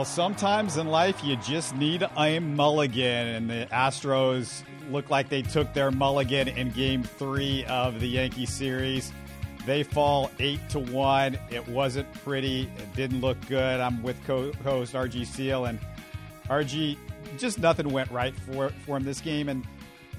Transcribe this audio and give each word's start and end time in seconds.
Well, 0.00 0.06
sometimes 0.06 0.78
in 0.78 0.86
life 0.86 1.22
you 1.22 1.36
just 1.36 1.76
need 1.76 2.08
a 2.16 2.38
mulligan, 2.38 3.26
and 3.26 3.50
the 3.50 3.68
Astros 3.70 4.62
look 4.90 5.10
like 5.10 5.28
they 5.28 5.42
took 5.42 5.74
their 5.74 5.90
mulligan 5.90 6.48
in 6.48 6.70
Game 6.70 7.02
Three 7.02 7.66
of 7.66 8.00
the 8.00 8.06
Yankee 8.06 8.46
series. 8.46 9.12
They 9.66 9.82
fall 9.82 10.30
eight 10.38 10.66
to 10.70 10.78
one. 10.78 11.38
It 11.50 11.68
wasn't 11.68 12.10
pretty. 12.24 12.62
It 12.62 12.96
didn't 12.96 13.20
look 13.20 13.36
good. 13.46 13.78
I'm 13.78 14.02
with 14.02 14.16
co-host 14.24 14.94
RG 14.94 15.26
Seal, 15.26 15.66
and 15.66 15.78
RG, 16.48 16.96
just 17.36 17.58
nothing 17.58 17.90
went 17.90 18.10
right 18.10 18.34
for 18.34 18.70
for 18.86 18.96
him 18.96 19.04
this 19.04 19.20
game. 19.20 19.50
And 19.50 19.66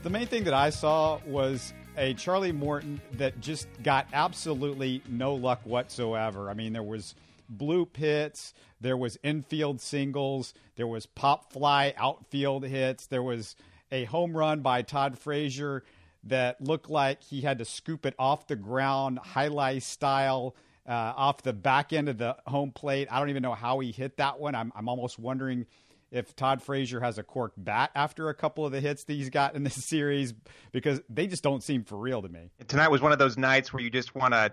the 0.04 0.12
main 0.12 0.28
thing 0.28 0.44
that 0.44 0.54
I 0.54 0.70
saw 0.70 1.20
was 1.26 1.74
a 1.98 2.14
Charlie 2.14 2.52
Morton 2.52 3.02
that 3.14 3.42
just 3.42 3.68
got 3.82 4.06
absolutely 4.14 5.02
no 5.10 5.34
luck 5.34 5.62
whatsoever. 5.64 6.52
I 6.52 6.54
mean, 6.54 6.72
there 6.72 6.84
was 6.84 7.16
bloop 7.56 7.98
hits, 7.98 8.54
there 8.80 8.98
was 8.98 9.18
infield 9.24 9.82
singles, 9.82 10.54
there 10.76 10.88
was 10.88 11.06
pop 11.06 11.52
fly 11.52 11.94
outfield 11.98 12.66
hits, 12.66 13.08
there 13.08 13.24
was 13.24 13.56
a 13.92 14.06
home 14.06 14.36
run 14.36 14.62
by 14.62 14.82
Todd 14.82 15.18
Frazier 15.18 15.84
that 16.24 16.62
looked 16.62 16.90
like 16.90 17.24
he 17.24 17.42
had 17.42 17.58
to 17.58 17.66
scoop 17.66 18.06
it 18.06 18.16
off 18.18 18.48
the 18.48 18.56
ground, 18.56 19.20
highlight 19.20 19.84
style, 19.84 20.56
uh, 20.88 21.14
off 21.16 21.42
the 21.42 21.54
back 21.54 21.94
end 21.94 22.10
of 22.10 22.18
the 22.18 22.36
home 22.48 22.72
plate. 22.72 23.08
I 23.12 23.20
don't 23.20 23.30
even 23.30 23.44
know 23.44 23.54
how 23.54 23.80
he 23.80 23.92
hit 23.92 24.18
that 24.18 24.40
one. 24.40 24.56
I'm, 24.56 24.72
I'm 24.76 24.88
almost 24.88 25.20
wondering 25.20 25.66
if 26.12 26.36
Todd 26.36 26.62
Frazier 26.62 27.00
has 27.00 27.18
a 27.18 27.24
cork 27.24 27.54
bat 27.56 27.92
after 27.96 28.30
a 28.30 28.34
couple 28.34 28.66
of 28.66 28.72
the 28.72 28.82
hits 28.82 29.06
that 29.06 29.14
he's 29.14 29.30
got 29.30 29.56
in 29.56 29.64
this 29.64 29.76
series 29.86 30.34
because 30.72 31.02
they 31.10 31.28
just 31.28 31.44
don't 31.44 31.64
seem 31.64 31.84
for 31.84 31.98
real 31.98 32.22
to 32.22 32.30
me. 32.30 32.52
Tonight 32.68 32.90
was 32.90 33.02
one 33.02 33.12
of 33.12 33.20
those 33.20 33.38
nights 33.38 33.72
where 33.74 33.82
you 33.82 33.90
just 33.90 34.14
want 34.14 34.34
to 34.34 34.52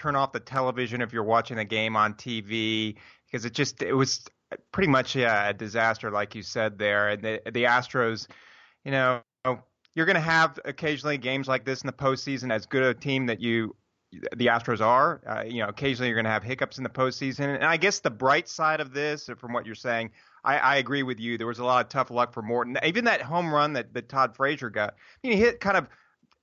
turn 0.00 0.16
off 0.16 0.32
the 0.32 0.40
television 0.40 1.02
if 1.02 1.12
you're 1.12 1.22
watching 1.22 1.58
a 1.58 1.64
game 1.64 1.94
on 1.94 2.14
TV 2.14 2.96
because 3.26 3.44
it 3.44 3.52
just 3.52 3.82
it 3.82 3.92
was 3.92 4.24
pretty 4.72 4.88
much 4.88 5.14
yeah, 5.14 5.48
a 5.48 5.52
disaster 5.52 6.10
like 6.10 6.34
you 6.34 6.42
said 6.42 6.78
there 6.78 7.10
and 7.10 7.22
the 7.22 7.40
the 7.44 7.64
Astros 7.64 8.26
you 8.84 8.92
know 8.92 9.20
you're 9.94 10.06
going 10.06 10.14
to 10.14 10.20
have 10.20 10.58
occasionally 10.64 11.18
games 11.18 11.48
like 11.48 11.64
this 11.64 11.82
in 11.82 11.86
the 11.86 11.92
postseason 11.92 12.50
as 12.50 12.64
good 12.64 12.82
a 12.82 12.94
team 12.94 13.26
that 13.26 13.40
you 13.40 13.76
the 14.12 14.46
Astros 14.46 14.80
are. 14.80 15.20
Uh, 15.26 15.44
you 15.44 15.60
know, 15.62 15.68
occasionally 15.68 16.08
you're 16.08 16.16
going 16.16 16.24
to 16.24 16.30
have 16.30 16.42
hiccups 16.42 16.78
in 16.78 16.84
the 16.84 16.90
postseason. 16.90 17.54
And 17.54 17.64
I 17.64 17.76
guess 17.76 18.00
the 18.00 18.10
bright 18.10 18.48
side 18.48 18.80
of 18.80 18.92
this, 18.92 19.30
from 19.38 19.52
what 19.52 19.66
you're 19.66 19.76
saying, 19.76 20.10
I, 20.42 20.58
I 20.58 20.76
agree 20.76 21.02
with 21.02 21.20
you. 21.20 21.38
There 21.38 21.46
was 21.46 21.60
a 21.60 21.64
lot 21.64 21.84
of 21.84 21.90
tough 21.90 22.10
luck 22.10 22.32
for 22.32 22.42
Morton. 22.42 22.76
Even 22.84 23.04
that 23.04 23.22
home 23.22 23.52
run 23.54 23.74
that, 23.74 23.94
that 23.94 24.08
Todd 24.08 24.34
Frazier 24.34 24.70
got, 24.70 24.94
I 24.94 25.28
mean, 25.28 25.36
he 25.36 25.42
hit 25.42 25.60
kind 25.60 25.76
of 25.76 25.86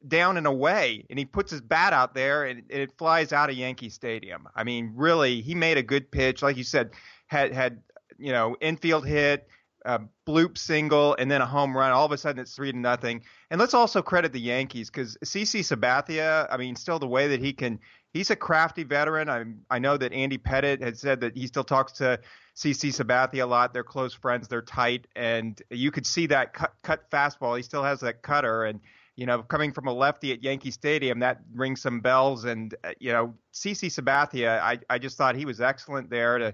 down 0.06 0.38
and 0.38 0.48
away, 0.48 1.06
and 1.10 1.18
he 1.18 1.26
puts 1.26 1.52
his 1.52 1.62
bat 1.62 1.94
out 1.94 2.14
there, 2.14 2.46
and 2.46 2.64
it 2.70 2.98
flies 2.98 3.34
out 3.34 3.50
of 3.50 3.56
Yankee 3.56 3.90
Stadium. 3.90 4.48
I 4.56 4.64
mean, 4.64 4.94
really, 4.96 5.42
he 5.42 5.56
made 5.56 5.78
a 5.78 5.84
good 5.84 6.12
pitch, 6.12 6.42
like 6.42 6.58
you 6.58 6.64
said, 6.64 6.92
had 7.28 7.54
had 7.54 7.82
you 8.18 8.32
know 8.32 8.56
infield 8.62 9.08
hit, 9.08 9.48
a 9.86 10.02
bloop 10.28 10.58
single, 10.58 11.16
and 11.16 11.32
then 11.32 11.42
a 11.42 11.46
home 11.46 11.76
run. 11.76 11.92
All 11.92 12.06
of 12.06 12.12
a 12.12 12.18
sudden, 12.18 12.42
it's 12.42 12.56
three 12.56 12.72
to 12.72 12.78
nothing. 12.78 13.24
And 13.50 13.60
let's 13.60 13.74
also 13.74 14.02
credit 14.02 14.34
the 14.34 14.40
Yankees 14.40 14.90
because 14.90 15.18
CC 15.24 15.62
Sabathia. 15.62 16.48
I 16.50 16.58
mean, 16.58 16.76
still 16.76 17.00
the 17.00 17.08
way 17.08 17.30
that 17.30 17.40
he 17.40 17.54
can. 17.54 17.80
He's 18.14 18.30
a 18.32 18.36
crafty 18.36 18.84
veteran. 18.84 19.30
I 19.30 19.46
I 19.70 19.80
know 19.80 19.98
that 19.98 20.14
Andy 20.14 20.38
Pettitte 20.38 20.82
had 20.82 20.98
said 20.98 21.22
that 21.22 21.36
he 21.36 21.48
still 21.48 21.64
talks 21.64 21.94
to 21.94 22.20
CC 22.56 22.90
Sabathia 22.90 23.44
a 23.44 23.46
lot. 23.46 23.74
They're 23.74 23.84
close 23.84 24.14
friends. 24.14 24.48
They're 24.48 24.62
tight, 24.62 25.08
and 25.16 25.62
you 25.70 25.92
could 25.92 26.06
see 26.06 26.28
that 26.28 26.54
cut 26.54 26.74
cut 26.84 27.10
fastball. 27.10 27.56
He 27.58 27.64
still 27.64 27.84
has 27.84 28.00
that 28.02 28.22
cutter, 28.22 28.66
and 28.66 28.80
you 29.18 29.26
know, 29.26 29.42
coming 29.42 29.74
from 29.74 29.88
a 29.88 29.94
lefty 29.94 30.32
at 30.32 30.44
Yankee 30.44 30.72
Stadium, 30.72 31.20
that 31.20 31.42
rings 31.54 31.82
some 31.82 32.00
bells. 32.00 32.46
And 32.46 32.74
uh, 32.84 32.92
you 33.00 33.12
know, 33.12 33.34
CC 33.54 33.88
Sabathia, 33.90 34.60
I 34.62 34.80
I 34.90 35.00
just 35.00 35.18
thought 35.18 35.36
he 35.36 35.46
was 35.46 35.60
excellent 35.60 36.10
there 36.10 36.38
to 36.38 36.54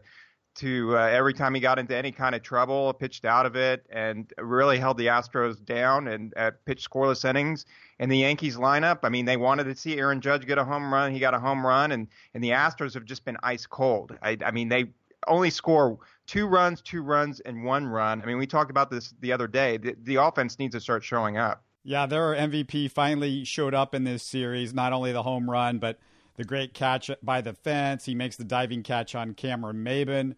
to 0.56 0.98
uh, 0.98 1.02
every 1.02 1.34
time 1.34 1.54
he 1.54 1.60
got 1.60 1.78
into 1.78 1.96
any 1.96 2.12
kind 2.12 2.34
of 2.36 2.42
trouble, 2.42 2.94
pitched 2.94 3.26
out 3.26 3.46
of 3.46 3.56
it, 3.58 3.86
and 3.90 4.32
really 4.38 4.80
held 4.80 4.98
the 4.98 5.08
Astros 5.08 5.64
down 5.64 6.08
and 6.08 6.34
uh, 6.38 6.52
pitched 6.66 6.90
scoreless 6.90 7.28
innings. 7.28 7.66
And 8.00 8.10
the 8.10 8.18
Yankees 8.18 8.56
lineup, 8.56 9.00
I 9.04 9.10
mean, 9.10 9.26
they 9.26 9.38
wanted 9.38 9.66
to 9.66 9.76
see 9.76 9.98
Aaron 9.98 10.22
Judge 10.22 10.46
get 10.46 10.58
a 10.58 10.64
home 10.64 10.94
run. 10.94 11.12
He 11.12 11.20
got 11.20 11.34
a 11.34 11.40
home 11.40 11.66
run, 11.66 11.92
and 11.92 12.08
and 12.34 12.44
the 12.44 12.52
Astros 12.52 12.94
have 12.94 13.06
just 13.06 13.26
been 13.26 13.38
ice 13.44 13.66
cold. 13.66 14.18
I, 14.22 14.38
I 14.46 14.52
mean, 14.52 14.70
they 14.70 14.86
only 15.28 15.50
score 15.50 16.00
two 16.28 16.48
runs, 16.48 16.82
two 16.82 17.02
runs, 17.02 17.42
and 17.42 17.66
one 17.66 17.86
run. 17.86 18.22
I 18.22 18.26
mean, 18.26 18.38
we 18.38 18.48
talked 18.48 18.72
about 18.72 18.90
this 18.90 19.14
the 19.20 19.34
other 19.34 19.48
day. 19.48 19.76
The, 19.76 19.96
the 20.04 20.16
offense 20.16 20.60
needs 20.60 20.76
to 20.76 20.80
start 20.80 21.04
showing 21.04 21.38
up. 21.38 21.64
Yeah, 21.84 22.06
their 22.06 22.34
MVP 22.34 22.92
finally 22.92 23.44
showed 23.44 23.74
up 23.74 23.94
in 23.94 24.06
this 24.06 24.24
series. 24.24 24.74
Not 24.74 24.94
only 24.94 25.12
the 25.12 25.24
home 25.24 25.50
run, 25.50 25.80
but 25.80 26.00
the 26.36 26.44
great 26.44 26.74
catch 26.74 27.12
by 27.22 27.42
the 27.42 27.54
fence. 27.54 28.06
He 28.06 28.16
makes 28.16 28.38
the 28.38 28.44
diving 28.44 28.84
catch 28.84 29.16
on 29.16 29.34
Cameron 29.34 29.84
Maybin. 29.84 30.36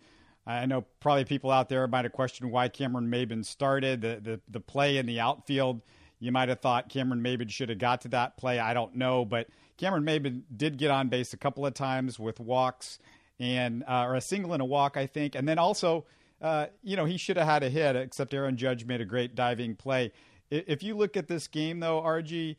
I 0.48 0.66
know 0.66 0.86
probably 1.00 1.26
people 1.26 1.52
out 1.52 1.70
there 1.70 1.88
might 1.88 2.06
have 2.06 2.12
questioned 2.12 2.52
why 2.52 2.68
Cameron 2.68 3.10
Maybin 3.10 3.44
started 3.44 4.02
the, 4.02 4.20
the 4.22 4.42
the 4.48 4.60
play 4.60 4.98
in 4.98 5.06
the 5.06 5.20
outfield. 5.20 5.82
You 6.20 6.32
might 6.32 6.50
have 6.50 6.60
thought 6.60 6.90
Cameron 6.90 7.22
Maybin 7.22 7.50
should 7.50 7.70
have 7.70 7.80
got 7.80 8.02
to 8.02 8.10
that 8.10 8.38
play. 8.38 8.60
I 8.60 8.74
don't 8.74 8.96
know, 8.96 9.26
but 9.26 9.48
Cameron 9.78 10.04
Maybin 10.04 10.44
did 10.56 10.78
get 10.78 10.92
on 10.92 11.10
base 11.10 11.34
a 11.34 11.38
couple 11.38 11.66
of 11.66 11.74
times 11.74 12.20
with 12.20 12.40
walks 12.40 13.00
and 13.40 13.84
uh, 13.88 14.06
or 14.06 14.16
a 14.16 14.22
single 14.22 14.54
and 14.54 14.62
a 14.62 14.66
walk, 14.66 14.98
I 14.98 15.08
think, 15.08 15.36
and 15.36 15.48
then 15.48 15.58
also, 15.58 16.06
uh, 16.42 16.68
you 16.84 16.96
know, 16.96 17.06
he 17.06 17.18
should 17.18 17.38
have 17.38 17.48
had 17.48 17.64
a 17.64 17.70
hit. 17.70 17.96
Except 17.96 18.34
Aaron 18.34 18.56
Judge 18.56 18.86
made 18.86 19.02
a 19.02 19.06
great 19.06 19.36
diving 19.36 19.76
play. 19.76 20.12
If 20.68 20.84
you 20.84 20.96
look 20.96 21.18
at 21.18 21.28
this 21.28 21.48
game, 21.48 21.80
though, 21.80 22.02
RG, 22.02 22.56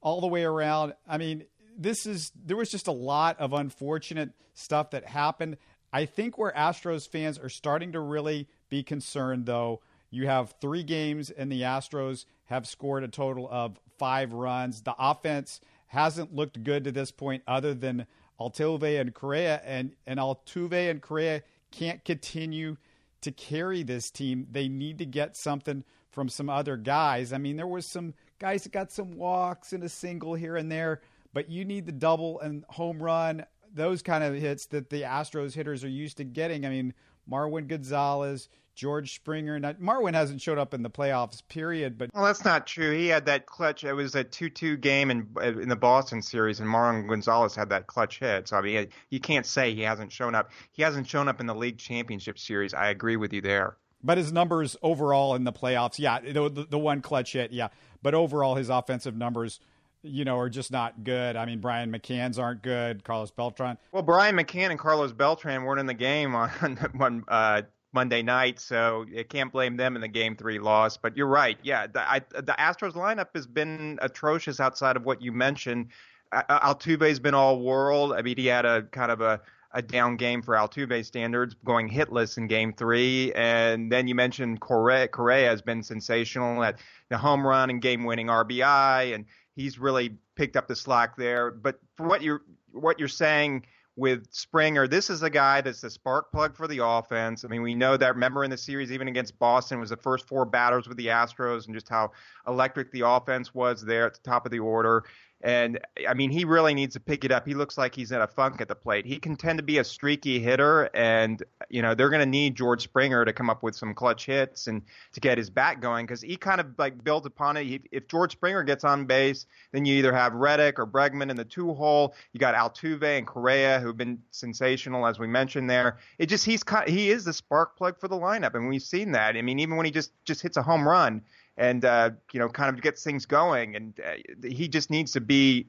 all 0.00 0.20
the 0.20 0.26
way 0.26 0.44
around, 0.44 0.94
I 1.08 1.18
mean, 1.18 1.44
this 1.76 2.06
is 2.06 2.32
there 2.44 2.56
was 2.56 2.70
just 2.70 2.88
a 2.88 2.92
lot 2.92 3.38
of 3.38 3.52
unfortunate 3.52 4.30
stuff 4.54 4.90
that 4.90 5.04
happened. 5.06 5.56
I 5.92 6.04
think 6.04 6.38
where 6.38 6.52
Astros 6.52 7.08
fans 7.08 7.38
are 7.38 7.48
starting 7.48 7.92
to 7.92 8.00
really 8.00 8.48
be 8.68 8.82
concerned, 8.82 9.46
though, 9.46 9.80
you 10.10 10.26
have 10.26 10.54
three 10.60 10.82
games 10.82 11.30
and 11.30 11.50
the 11.50 11.62
Astros 11.62 12.24
have 12.46 12.66
scored 12.66 13.04
a 13.04 13.08
total 13.08 13.48
of 13.50 13.78
five 13.98 14.32
runs. 14.32 14.82
The 14.82 14.94
offense 14.98 15.60
hasn't 15.86 16.34
looked 16.34 16.62
good 16.62 16.84
to 16.84 16.92
this 16.92 17.10
point, 17.10 17.42
other 17.46 17.74
than 17.74 18.06
Altuve 18.40 19.00
and 19.00 19.14
Correa, 19.14 19.60
and 19.64 19.94
and 20.06 20.18
Altuve 20.18 20.90
and 20.90 21.00
Correa 21.00 21.42
can't 21.70 22.04
continue 22.04 22.76
to 23.22 23.32
carry 23.32 23.82
this 23.82 24.10
team. 24.10 24.46
They 24.50 24.68
need 24.68 24.98
to 24.98 25.06
get 25.06 25.36
something 25.36 25.84
from 26.10 26.28
some 26.28 26.50
other 26.50 26.76
guys. 26.76 27.32
I 27.32 27.38
mean, 27.38 27.56
there 27.56 27.66
was 27.66 27.86
some 27.86 28.14
guys 28.38 28.64
that 28.64 28.72
got 28.72 28.90
some 28.90 29.12
walks 29.12 29.72
and 29.72 29.84
a 29.84 29.88
single 29.88 30.34
here 30.34 30.56
and 30.56 30.70
there, 30.70 31.00
but 31.32 31.50
you 31.50 31.64
need 31.64 31.86
the 31.86 31.92
double 31.92 32.40
and 32.40 32.64
home 32.68 33.02
run 33.02 33.44
those 33.72 34.02
kind 34.02 34.24
of 34.24 34.34
hits 34.34 34.66
that 34.66 34.90
the 34.90 35.02
Astros 35.02 35.54
hitters 35.54 35.84
are 35.84 35.88
used 35.88 36.16
to 36.18 36.24
getting. 36.24 36.66
I 36.66 36.70
mean, 36.70 36.94
Marwin 37.30 37.68
Gonzalez, 37.68 38.48
George 38.80 39.14
Springer. 39.14 39.60
Now, 39.60 39.74
Marwin 39.74 40.14
hasn't 40.14 40.40
showed 40.40 40.56
up 40.56 40.72
in 40.72 40.82
the 40.82 40.88
playoffs, 40.88 41.42
period. 41.50 41.98
But 41.98 42.08
well, 42.14 42.24
that's 42.24 42.46
not 42.46 42.66
true. 42.66 42.96
He 42.96 43.08
had 43.08 43.26
that 43.26 43.44
clutch. 43.44 43.84
It 43.84 43.92
was 43.92 44.14
a 44.14 44.24
two-two 44.24 44.78
game 44.78 45.10
in 45.10 45.28
in 45.42 45.68
the 45.68 45.76
Boston 45.76 46.22
series, 46.22 46.60
and 46.60 46.68
Marwin 46.68 47.06
Gonzalez 47.06 47.54
had 47.54 47.68
that 47.68 47.86
clutch 47.86 48.20
hit. 48.20 48.48
So 48.48 48.56
I 48.56 48.62
mean, 48.62 48.88
you 49.10 49.20
can't 49.20 49.44
say 49.44 49.74
he 49.74 49.82
hasn't 49.82 50.10
shown 50.10 50.34
up. 50.34 50.50
He 50.72 50.82
hasn't 50.82 51.06
shown 51.06 51.28
up 51.28 51.40
in 51.40 51.46
the 51.46 51.54
league 51.54 51.76
championship 51.76 52.38
series. 52.38 52.72
I 52.72 52.88
agree 52.88 53.16
with 53.16 53.34
you 53.34 53.42
there. 53.42 53.76
But 54.02 54.16
his 54.16 54.32
numbers 54.32 54.78
overall 54.82 55.34
in 55.34 55.44
the 55.44 55.52
playoffs, 55.52 55.98
yeah, 55.98 56.20
the, 56.20 56.48
the, 56.48 56.66
the 56.70 56.78
one 56.78 57.02
clutch 57.02 57.34
hit, 57.34 57.52
yeah. 57.52 57.68
But 58.00 58.14
overall, 58.14 58.54
his 58.54 58.70
offensive 58.70 59.14
numbers 59.14 59.60
you 60.02 60.24
know, 60.24 60.38
are 60.38 60.48
just 60.48 60.70
not 60.70 61.04
good. 61.04 61.36
I 61.36 61.44
mean, 61.44 61.60
Brian 61.60 61.92
McCann's 61.92 62.38
aren't 62.38 62.62
good. 62.62 63.04
Carlos 63.04 63.30
Beltran. 63.30 63.76
Well, 63.92 64.02
Brian 64.02 64.36
McCann 64.36 64.70
and 64.70 64.78
Carlos 64.78 65.12
Beltran 65.12 65.64
weren't 65.64 65.80
in 65.80 65.86
the 65.86 65.94
game 65.94 66.34
on 66.34 66.48
one 66.96 67.24
uh, 67.28 67.62
Monday 67.92 68.22
night, 68.22 68.60
so 68.60 69.04
you 69.10 69.24
can't 69.24 69.52
blame 69.52 69.76
them 69.76 69.96
in 69.96 70.02
the 70.02 70.08
game 70.08 70.36
three 70.36 70.58
loss. 70.58 70.96
But 70.96 71.16
you're 71.16 71.26
right. 71.26 71.58
Yeah, 71.62 71.86
the, 71.86 72.08
I, 72.08 72.20
the 72.32 72.54
Astros 72.58 72.92
lineup 72.92 73.28
has 73.34 73.46
been 73.46 73.98
atrocious 74.00 74.60
outside 74.60 74.96
of 74.96 75.04
what 75.04 75.20
you 75.20 75.32
mentioned. 75.32 75.88
Altuve's 76.32 77.18
been 77.18 77.34
all 77.34 77.60
world. 77.60 78.12
I 78.12 78.22
mean, 78.22 78.36
he 78.36 78.46
had 78.46 78.64
a 78.64 78.82
kind 78.82 79.10
of 79.10 79.20
a 79.20 79.40
a 79.72 79.82
down 79.82 80.16
game 80.16 80.42
for 80.42 80.54
Altuve 80.54 81.04
standards, 81.04 81.54
going 81.64 81.88
hitless 81.88 82.38
in 82.38 82.48
Game 82.48 82.72
Three, 82.72 83.32
and 83.34 83.90
then 83.90 84.08
you 84.08 84.14
mentioned 84.14 84.60
Correa. 84.60 85.06
Correa 85.08 85.48
has 85.48 85.62
been 85.62 85.82
sensational 85.82 86.62
at 86.64 86.80
the 87.08 87.18
home 87.18 87.46
run 87.46 87.70
and 87.70 87.80
game-winning 87.80 88.26
RBI, 88.26 89.14
and 89.14 89.26
he's 89.54 89.78
really 89.78 90.16
picked 90.34 90.56
up 90.56 90.66
the 90.66 90.74
slack 90.74 91.16
there. 91.16 91.50
But 91.50 91.78
for 91.96 92.06
what 92.06 92.22
you're 92.22 92.42
what 92.72 92.98
you're 92.98 93.08
saying 93.08 93.64
with 94.00 94.26
Springer, 94.30 94.88
this 94.88 95.10
is 95.10 95.22
a 95.22 95.28
guy 95.28 95.60
that's 95.60 95.82
the 95.82 95.90
spark 95.90 96.32
plug 96.32 96.56
for 96.56 96.66
the 96.66 96.82
offense. 96.82 97.44
I 97.44 97.48
mean, 97.48 97.60
we 97.60 97.74
know 97.74 97.98
that. 97.98 98.14
Remember 98.14 98.44
in 98.44 98.50
the 98.50 98.56
series, 98.56 98.90
even 98.90 99.08
against 99.08 99.38
Boston, 99.38 99.78
was 99.78 99.90
the 99.90 99.96
first 99.98 100.26
four 100.26 100.46
batters 100.46 100.88
with 100.88 100.96
the 100.96 101.08
Astros, 101.08 101.66
and 101.66 101.74
just 101.74 101.90
how 101.90 102.12
electric 102.48 102.90
the 102.92 103.02
offense 103.06 103.54
was 103.54 103.84
there 103.84 104.06
at 104.06 104.14
the 104.14 104.20
top 104.20 104.46
of 104.46 104.52
the 104.52 104.58
order. 104.58 105.04
And 105.42 105.80
I 106.06 106.12
mean, 106.12 106.30
he 106.30 106.44
really 106.44 106.74
needs 106.74 106.94
to 106.94 107.00
pick 107.00 107.24
it 107.24 107.32
up. 107.32 107.46
He 107.46 107.54
looks 107.54 107.78
like 107.78 107.94
he's 107.94 108.12
in 108.12 108.20
a 108.20 108.26
funk 108.26 108.60
at 108.60 108.68
the 108.68 108.74
plate. 108.74 109.06
He 109.06 109.18
can 109.18 109.36
tend 109.36 109.58
to 109.58 109.62
be 109.62 109.78
a 109.78 109.84
streaky 109.84 110.38
hitter, 110.38 110.90
and 110.92 111.42
you 111.70 111.80
know 111.80 111.94
they're 111.94 112.10
going 112.10 112.20
to 112.20 112.26
need 112.26 112.56
George 112.56 112.82
Springer 112.82 113.24
to 113.24 113.32
come 113.32 113.48
up 113.48 113.62
with 113.62 113.74
some 113.74 113.94
clutch 113.94 114.26
hits 114.26 114.66
and 114.66 114.82
to 115.12 115.20
get 115.20 115.38
his 115.38 115.48
bat 115.48 115.80
going 115.80 116.04
because 116.04 116.20
he 116.20 116.36
kind 116.36 116.60
of 116.60 116.66
like 116.78 117.02
built 117.02 117.24
upon 117.24 117.56
it. 117.56 117.82
If 117.90 118.06
George 118.06 118.32
Springer 118.32 118.62
gets 118.62 118.84
on 118.84 119.06
base, 119.06 119.46
then 119.72 119.86
you 119.86 119.94
either 119.94 120.12
have 120.12 120.34
Reddick 120.34 120.78
or 120.78 120.86
Bregman 120.86 121.30
in 121.30 121.36
the 121.36 121.44
two 121.44 121.72
hole. 121.72 122.14
You 122.32 122.40
got 122.40 122.54
Altuve 122.54 123.02
and 123.02 123.26
Correa 123.26 123.80
who've 123.80 123.96
been 123.96 124.18
sensational 124.30 125.06
as 125.06 125.18
we 125.18 125.26
mentioned 125.26 125.70
there. 125.70 125.98
It 126.18 126.26
just 126.26 126.44
he's 126.44 126.62
he 126.86 127.10
is 127.10 127.24
the 127.24 127.32
spark 127.32 127.78
plug 127.78 127.98
for 127.98 128.08
the 128.08 128.16
lineup, 128.16 128.54
and 128.54 128.68
we've 128.68 128.82
seen 128.82 129.12
that. 129.12 129.36
I 129.36 129.42
mean, 129.42 129.58
even 129.58 129.76
when 129.76 129.86
he 129.86 129.92
just 129.92 130.12
just 130.26 130.42
hits 130.42 130.58
a 130.58 130.62
home 130.62 130.86
run 130.86 131.22
and 131.60 131.84
uh, 131.84 132.10
you 132.32 132.40
know 132.40 132.48
kind 132.48 132.74
of 132.74 132.82
gets 132.82 133.04
things 133.04 133.26
going. 133.26 133.76
And 133.76 134.00
uh, 134.04 134.48
he 134.48 134.66
just 134.66 134.90
needs 134.90 135.12
to 135.12 135.20
be 135.20 135.66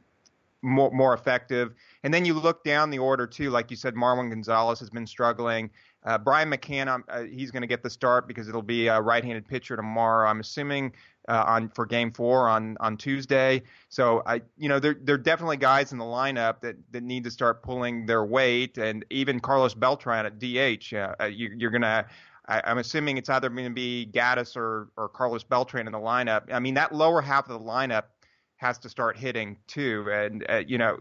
more 0.64 0.90
more 0.90 1.14
effective. 1.14 1.74
And 2.04 2.12
then 2.12 2.26
you 2.26 2.34
look 2.34 2.64
down 2.64 2.90
the 2.90 3.00
order 3.00 3.28
too, 3.28 3.52
like 3.52 3.70
you 3.70 3.78
said, 3.78 3.94
Marwin 3.94 4.30
Gonzalez 4.30 4.80
has 4.80 4.90
been 4.90 5.06
struggling. 5.06 5.70
Uh, 6.04 6.18
Brian 6.18 6.50
McCann, 6.50 7.04
uh, 7.10 7.24
he's 7.24 7.52
going 7.52 7.62
to 7.62 7.68
get 7.68 7.84
the 7.84 7.90
start 7.90 8.28
because 8.28 8.50
it'll 8.50 8.64
be 8.64 8.88
a 8.88 9.00
right-handed 9.00 9.48
pitcher 9.48 9.76
tomorrow. 9.76 10.28
I'm 10.28 10.40
assuming 10.40 10.94
uh, 11.30 11.44
on 11.46 11.70
for 11.70 11.86
Game 11.86 12.12
Four 12.12 12.48
on 12.48 12.78
on 12.80 12.98
Tuesday. 12.98 13.62
So 13.90 14.24
I, 14.26 14.42
you 14.58 14.70
know, 14.70 14.80
there 14.80 14.96
there 15.00 15.16
are 15.16 15.20
definitely 15.20 15.58
guys 15.58 15.92
in 15.92 16.00
the 16.00 16.06
lineup 16.06 16.62
that 16.62 16.78
that 16.92 17.04
need 17.04 17.26
to 17.26 17.32
start 17.32 17.62
pulling 17.62 18.06
their 18.06 18.24
weight, 18.24 18.78
and 18.78 19.06
even 19.10 19.40
Carlos 19.42 19.74
Beltran 19.74 20.26
at 20.26 20.40
DH. 20.40 20.94
Uh, 20.94 21.26
you, 21.26 21.54
you're 21.56 21.70
going 21.70 21.82
to 21.82 22.06
I, 22.51 22.71
am 22.71 22.77
assuming 22.77 23.18
it's 23.18 23.30
either 23.30 23.50
going 23.50 23.63
to 23.65 23.69
be 23.69 24.09
Gattis 24.12 24.57
or, 24.57 24.89
or 24.98 25.07
Carlos 25.07 25.44
Beltran 25.44 25.88
in 25.88 25.94
the 25.94 26.00
lineup. 26.00 26.51
I 26.51 26.59
mean, 26.59 26.74
that 26.74 26.94
lower 26.94 27.21
half 27.21 27.50
of 27.50 27.59
the 27.59 27.65
lineup 27.65 28.03
has 28.57 28.77
to 28.80 28.89
start 28.89 29.18
hitting 29.18 29.57
too, 29.68 30.07
and 30.12 30.45
uh, 30.50 30.62
you 30.68 30.77
know, 30.77 31.00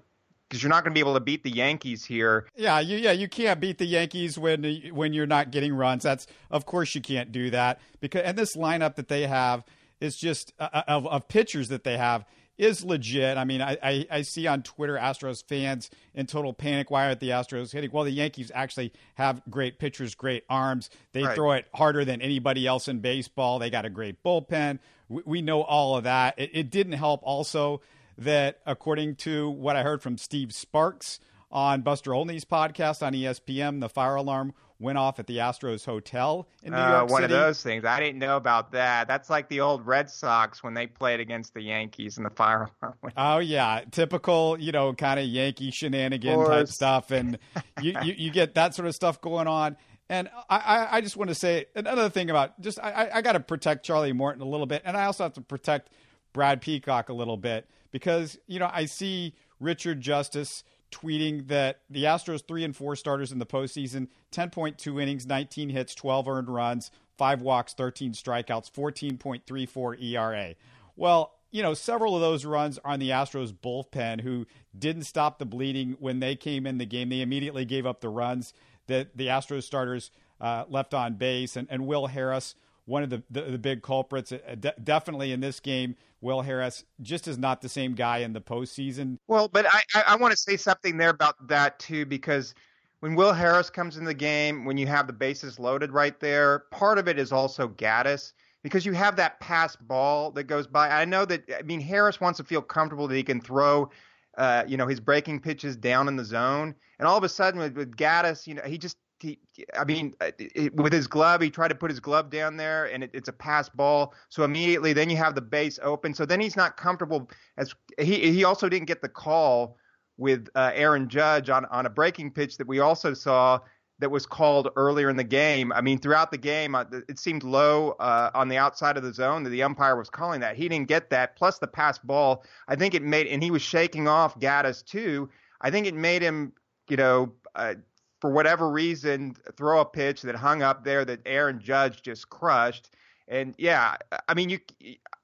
because 0.49 0.63
you're 0.63 0.71
not 0.71 0.85
going 0.85 0.93
to 0.93 0.95
be 0.95 1.01
able 1.01 1.15
to 1.15 1.21
beat 1.21 1.43
the 1.43 1.51
Yankees 1.51 2.05
here. 2.05 2.47
Yeah, 2.57 2.81
you 2.81 2.97
yeah 2.97 3.13
you 3.13 3.29
can't 3.29 3.61
beat 3.61 3.79
the 3.79 3.87
Yankees 3.87 4.39
when 4.39 4.65
when 4.93 5.13
you're 5.13 5.27
not 5.27 5.51
getting 5.51 5.75
runs. 5.75 6.05
That's 6.05 6.27
of 6.51 6.67
course 6.67 6.95
you 6.95 7.01
can't 7.01 7.33
do 7.33 7.51
that 7.51 7.81
because 8.01 8.23
and 8.23 8.39
this 8.39 8.57
lineup 8.57 8.95
that 8.95 9.09
they 9.09 9.27
have 9.27 9.65
is 10.01 10.17
just 10.17 10.53
uh, 10.59 10.69
uh 10.73 10.83
of 10.89 11.07
of 11.07 11.29
pitchers 11.29 11.69
that 11.69 11.85
they 11.85 11.99
have 11.99 12.25
is 12.61 12.85
legit. 12.85 13.39
I 13.39 13.45
mean, 13.45 13.63
I, 13.63 13.79
I, 13.83 14.07
I, 14.11 14.23
see 14.23 14.47
on 14.47 14.63
Twitter 14.63 14.95
Astros 14.95 15.43
fans 15.43 15.89
in 16.15 16.27
total 16.27 16.53
panic. 16.53 16.91
Why 16.91 17.07
aren't 17.07 17.21
the 17.21 17.31
Astros 17.31 17.73
hitting? 17.73 17.91
Well, 17.91 18.05
the 18.05 18.11
Yankees 18.11 18.53
actually 18.55 18.93
have 19.15 19.41
great 19.49 19.79
pitchers, 19.79 20.15
great 20.15 20.45
arms. 20.51 20.91
They 21.13 21.23
right. 21.23 21.35
throw 21.35 21.53
it 21.53 21.67
harder 21.75 22.05
than 22.05 22.21
anybody 22.21 22.67
else 22.67 22.87
in 22.87 23.01
baseball. 23.01 23.59
They 23.59 23.71
got 23.71 23.87
a 23.87 23.91
great 23.91 24.23
bullpen. 24.23 24.79
We, 25.09 25.23
we 25.25 25.43
know 25.43 25.63
all 25.63 25.97
of 25.97 26.05
that. 26.05 26.39
It, 26.39 26.51
it 26.53 26.71
didn't 26.71 26.93
help 26.93 27.21
also 27.23 27.81
that, 28.19 28.61
according 28.67 29.17
to 29.17 29.49
what 29.49 29.77
I 29.77 29.83
heard 29.83 30.03
from 30.03 30.19
Steve 30.19 30.53
Sparks 30.53 31.19
on 31.51 31.81
Buster 31.81 32.15
Olney's 32.15 32.45
podcast 32.45 33.05
on 33.05 33.15
ESPN, 33.15 33.81
the 33.81 33.89
fire 33.89 34.17
alarm 34.17 34.53
went 34.81 34.99
off 34.99 35.19
at 35.19 35.27
the 35.27 35.37
Astros 35.37 35.85
hotel 35.85 36.49
in 36.63 36.73
New 36.73 36.79
uh, 36.79 36.91
York 36.91 37.11
one 37.11 37.23
City. 37.23 37.35
of 37.35 37.41
those 37.41 37.63
things. 37.63 37.85
I 37.85 38.01
didn't 38.01 38.19
know 38.19 38.37
about 38.37 38.73
that. 38.73 39.07
That's 39.07 39.29
like 39.29 39.49
the 39.49 39.61
old 39.61 39.87
Red 39.87 40.11
Sox 40.11 40.63
when 40.63 40.75
they 40.75 40.87
played 40.87 41.21
against 41.21 41.55
the 41.55 41.61
Yankees 41.61 42.17
in 42.17 42.25
the 42.25 42.31
fire 42.31 42.71
alarm. 42.83 42.97
oh 43.17 43.39
yeah, 43.39 43.83
typical, 43.91 44.57
you 44.59 44.73
know, 44.73 44.93
kind 44.95 45.21
of 45.21 45.27
Yankee 45.27 45.71
shenanigan 45.71 46.45
type 46.47 46.69
stuff, 46.69 47.11
and 47.11 47.39
you, 47.83 47.95
you, 48.03 48.15
you 48.17 48.31
get 48.31 48.55
that 48.55 48.75
sort 48.75 48.89
of 48.89 48.95
stuff 48.95 49.21
going 49.21 49.47
on. 49.47 49.77
And 50.09 50.29
I, 50.49 50.89
I 50.91 51.01
just 51.03 51.17
want 51.17 51.29
to 51.29 51.37
say 51.37 51.67
another 51.77 52.11
thing 52.11 52.31
about 52.31 52.61
just 52.61 52.81
I, 52.81 53.11
I 53.15 53.23
got 53.23 53.33
to 53.33 53.41
protect 53.41 53.87
Charlie 53.87 54.13
Morton 54.13 54.43
a 54.43 54.49
little 54.49 54.67
bit, 54.67 54.83
and 54.85 54.97
I 54.97 55.05
also 55.05 55.23
have 55.23 55.35
to 55.35 55.41
protect 55.41 55.91
Brad 56.33 56.61
Peacock 56.61 57.11
a 57.11 57.13
little 57.13 57.37
bit 57.37 57.69
because 57.93 58.37
you 58.49 58.59
know 58.59 58.69
I 58.73 58.87
see 58.87 59.35
Richard 59.61 60.01
Justice 60.01 60.65
tweeting 60.91 61.49
that 61.49 61.81
the 61.89 62.05
Astros 62.05 62.47
three 62.47 62.65
and 62.65 62.75
four 62.75 62.97
starters 62.97 63.33
in 63.33 63.39
the 63.39 63.47
postseason, 63.47 64.09
10.2 64.33 65.03
innings, 65.03 65.27
19 65.27 65.71
hits, 65.71 65.95
12 65.95 66.29
earned 66.29 66.49
runs, 66.49 66.91
five 67.17 67.43
walks, 67.43 67.75
13 67.75 68.13
strikeouts, 68.13 68.71
14.34 68.71 70.03
ERA. 70.03 70.55
Well, 70.97 71.33
you 71.51 71.63
know, 71.63 71.75
several 71.75 72.15
of 72.15 72.21
those 72.21 72.45
runs 72.45 72.79
are 72.79 72.93
on 72.93 73.01
the 73.01 73.11
Astros 73.11 73.53
bullpen 73.53 74.21
who 74.21 74.47
didn't 74.79 75.03
stop 75.03 75.39
the 75.39 75.47
bleeding 75.47 75.97
when 75.99 76.21
they 76.21 76.37
came 76.37 76.67
in 76.67 76.79
the 76.79 76.87
game. 76.87 77.09
They 77.09 77.21
immediately 77.21 77.65
gave 77.65 77.87
up 77.87 78.01
the 78.01 78.09
runs 78.09 78.55
that 78.87 79.17
the 79.17 79.27
Astros 79.27 79.65
starters 79.65 80.11
uh, 80.41 80.65
left 80.69 80.95
on 80.95 81.15
base. 81.15 81.57
And, 81.57 81.67
and 81.71 81.87
Will 81.87 82.07
Harris, 82.07 82.55
one 82.91 83.05
of 83.05 83.11
the, 83.11 83.23
the, 83.31 83.43
the 83.43 83.59
big 83.59 83.83
culprits, 83.83 84.33
uh, 84.33 84.57
de- 84.59 84.75
definitely 84.83 85.31
in 85.31 85.41
this 85.41 85.61
game, 85.61 85.95
Will 86.21 86.43
Harris 86.43 86.85
just 87.01 87.29
is 87.29 87.39
not 87.39 87.63
the 87.63 87.69
same 87.69 87.95
guy 87.95 88.19
in 88.19 88.33
the 88.33 88.41
postseason. 88.41 89.19
Well, 89.29 89.49
but 89.49 89.65
I, 89.67 89.81
I, 89.95 90.03
I 90.09 90.17
want 90.17 90.33
to 90.33 90.37
say 90.37 90.57
something 90.57 90.97
there 90.97 91.11
about 91.11 91.37
that 91.47 91.79
too, 91.79 92.05
because 92.05 92.53
when 92.99 93.15
Will 93.15 93.33
Harris 93.33 93.71
comes 93.71 93.97
in 93.97 94.05
the 94.05 94.13
game, 94.13 94.65
when 94.65 94.77
you 94.77 94.89
have 94.89 95.07
the 95.07 95.13
bases 95.13 95.61
loaded 95.61 95.93
right 95.93 96.19
there, 96.19 96.65
part 96.73 96.99
of 96.99 97.07
it 97.07 97.17
is 97.17 97.31
also 97.31 97.69
Gattis 97.69 98.33
because 98.65 98.85
you 98.85 98.93
have 98.93 99.15
that 99.17 99.39
pass 99.39 99.77
ball 99.77 100.33
that 100.33 100.45
goes 100.45 100.67
by. 100.67 100.91
I 100.91 101.05
know 101.05 101.25
that 101.25 101.45
I 101.57 101.63
mean 101.63 101.81
Harris 101.81 102.21
wants 102.21 102.39
to 102.39 102.45
feel 102.45 102.61
comfortable 102.61 103.07
that 103.07 103.15
he 103.15 103.23
can 103.23 103.41
throw, 103.41 103.89
uh, 104.37 104.65
you 104.67 104.77
know, 104.77 104.89
his 104.89 104.99
breaking 105.01 105.41
pitches 105.41 105.77
down 105.77 106.09
in 106.09 106.17
the 106.17 106.25
zone, 106.25 106.75
and 106.99 107.07
all 107.07 107.17
of 107.17 107.25
a 107.25 107.29
sudden 107.29 107.61
with, 107.61 107.77
with 107.77 107.97
Gattis, 107.97 108.49
you 108.49 108.55
know, 108.55 108.63
he 108.63 108.77
just 108.77 108.97
he, 109.23 109.39
I 109.79 109.85
mean, 109.85 110.15
uh, 110.21 110.31
it, 110.39 110.75
with 110.77 110.93
his 110.93 111.07
glove, 111.07 111.41
he 111.41 111.51
tried 111.51 111.69
to 111.69 111.75
put 111.75 111.91
his 111.91 112.01
glove 112.01 112.31
down 112.31 112.57
there, 112.57 112.87
and 112.87 113.05
it, 113.05 113.11
it's 113.13 113.29
a 113.29 113.33
pass 113.33 113.69
ball. 113.69 114.15
So 114.29 114.45
immediately, 114.45 114.93
then 114.93 115.11
you 115.11 115.17
have 115.17 115.35
the 115.35 115.41
base 115.41 115.79
open. 115.83 116.15
So 116.15 116.25
then 116.25 116.41
he's 116.41 116.57
not 116.57 116.77
comfortable. 116.77 117.31
As 117.57 117.75
he 117.99 118.33
he 118.33 118.45
also 118.45 118.69
didn't 118.69 118.87
get 118.87 119.03
the 119.03 119.09
call 119.09 119.77
with 120.17 120.49
uh, 120.55 120.71
Aaron 120.75 121.09
Judge 121.09 121.51
on 121.51 121.65
on 121.67 121.87
a 121.87 121.91
breaking 121.91 122.33
pitch 122.33 122.57
that 122.59 122.67
we 122.67 122.81
also 122.81 123.15
saw 123.15 123.61
that 124.01 124.11
was 124.11 124.25
called 124.27 124.71
earlier 124.77 125.11
in 125.11 125.17
the 125.17 125.25
game. 125.25 125.73
I 125.73 125.83
mean, 125.83 125.99
throughout 125.99 126.31
the 126.31 126.39
game, 126.39 126.75
uh, 126.75 126.85
it 127.09 127.19
seemed 127.19 127.43
low 127.43 127.91
uh, 128.01 128.31
on 128.35 128.49
the 128.49 128.57
outside 128.57 128.97
of 128.97 129.03
the 129.03 129.13
zone 129.13 129.43
that 129.45 129.51
the 129.51 129.63
umpire 129.63 129.97
was 129.97 130.09
calling 130.09 130.41
that. 130.41 130.57
He 130.57 130.69
didn't 130.69 130.89
get 130.89 131.11
that. 131.11 131.37
Plus 131.37 131.59
the 131.59 131.67
pass 131.67 131.99
ball, 131.99 132.45
I 132.67 132.77
think 132.77 132.95
it 132.95 133.03
made, 133.03 133.27
and 133.27 133.43
he 133.43 133.51
was 133.51 133.63
shaking 133.63 134.09
off 134.09 134.39
Gattis 134.41 134.85
too. 134.85 135.29
I 135.61 135.71
think 135.71 135.87
it 135.87 135.95
made 135.95 136.23
him, 136.23 136.53
you 136.89 136.97
know, 136.97 137.33
uh, 137.55 137.75
for 138.21 138.31
whatever 138.31 138.71
reason, 138.71 139.35
throw 139.57 139.81
a 139.81 139.85
pitch 139.85 140.23
that 140.23 140.35
hung 140.35 140.63
up 140.63 140.85
there 140.85 141.05
that 141.05 141.21
Aaron 141.27 141.61
Judge 141.61 142.03
just 142.03 142.29
crushed. 142.29 142.91
And 143.29 143.55
yeah, 143.59 143.97
I 144.29 144.35
mean, 144.35 144.51
you, 144.51 144.59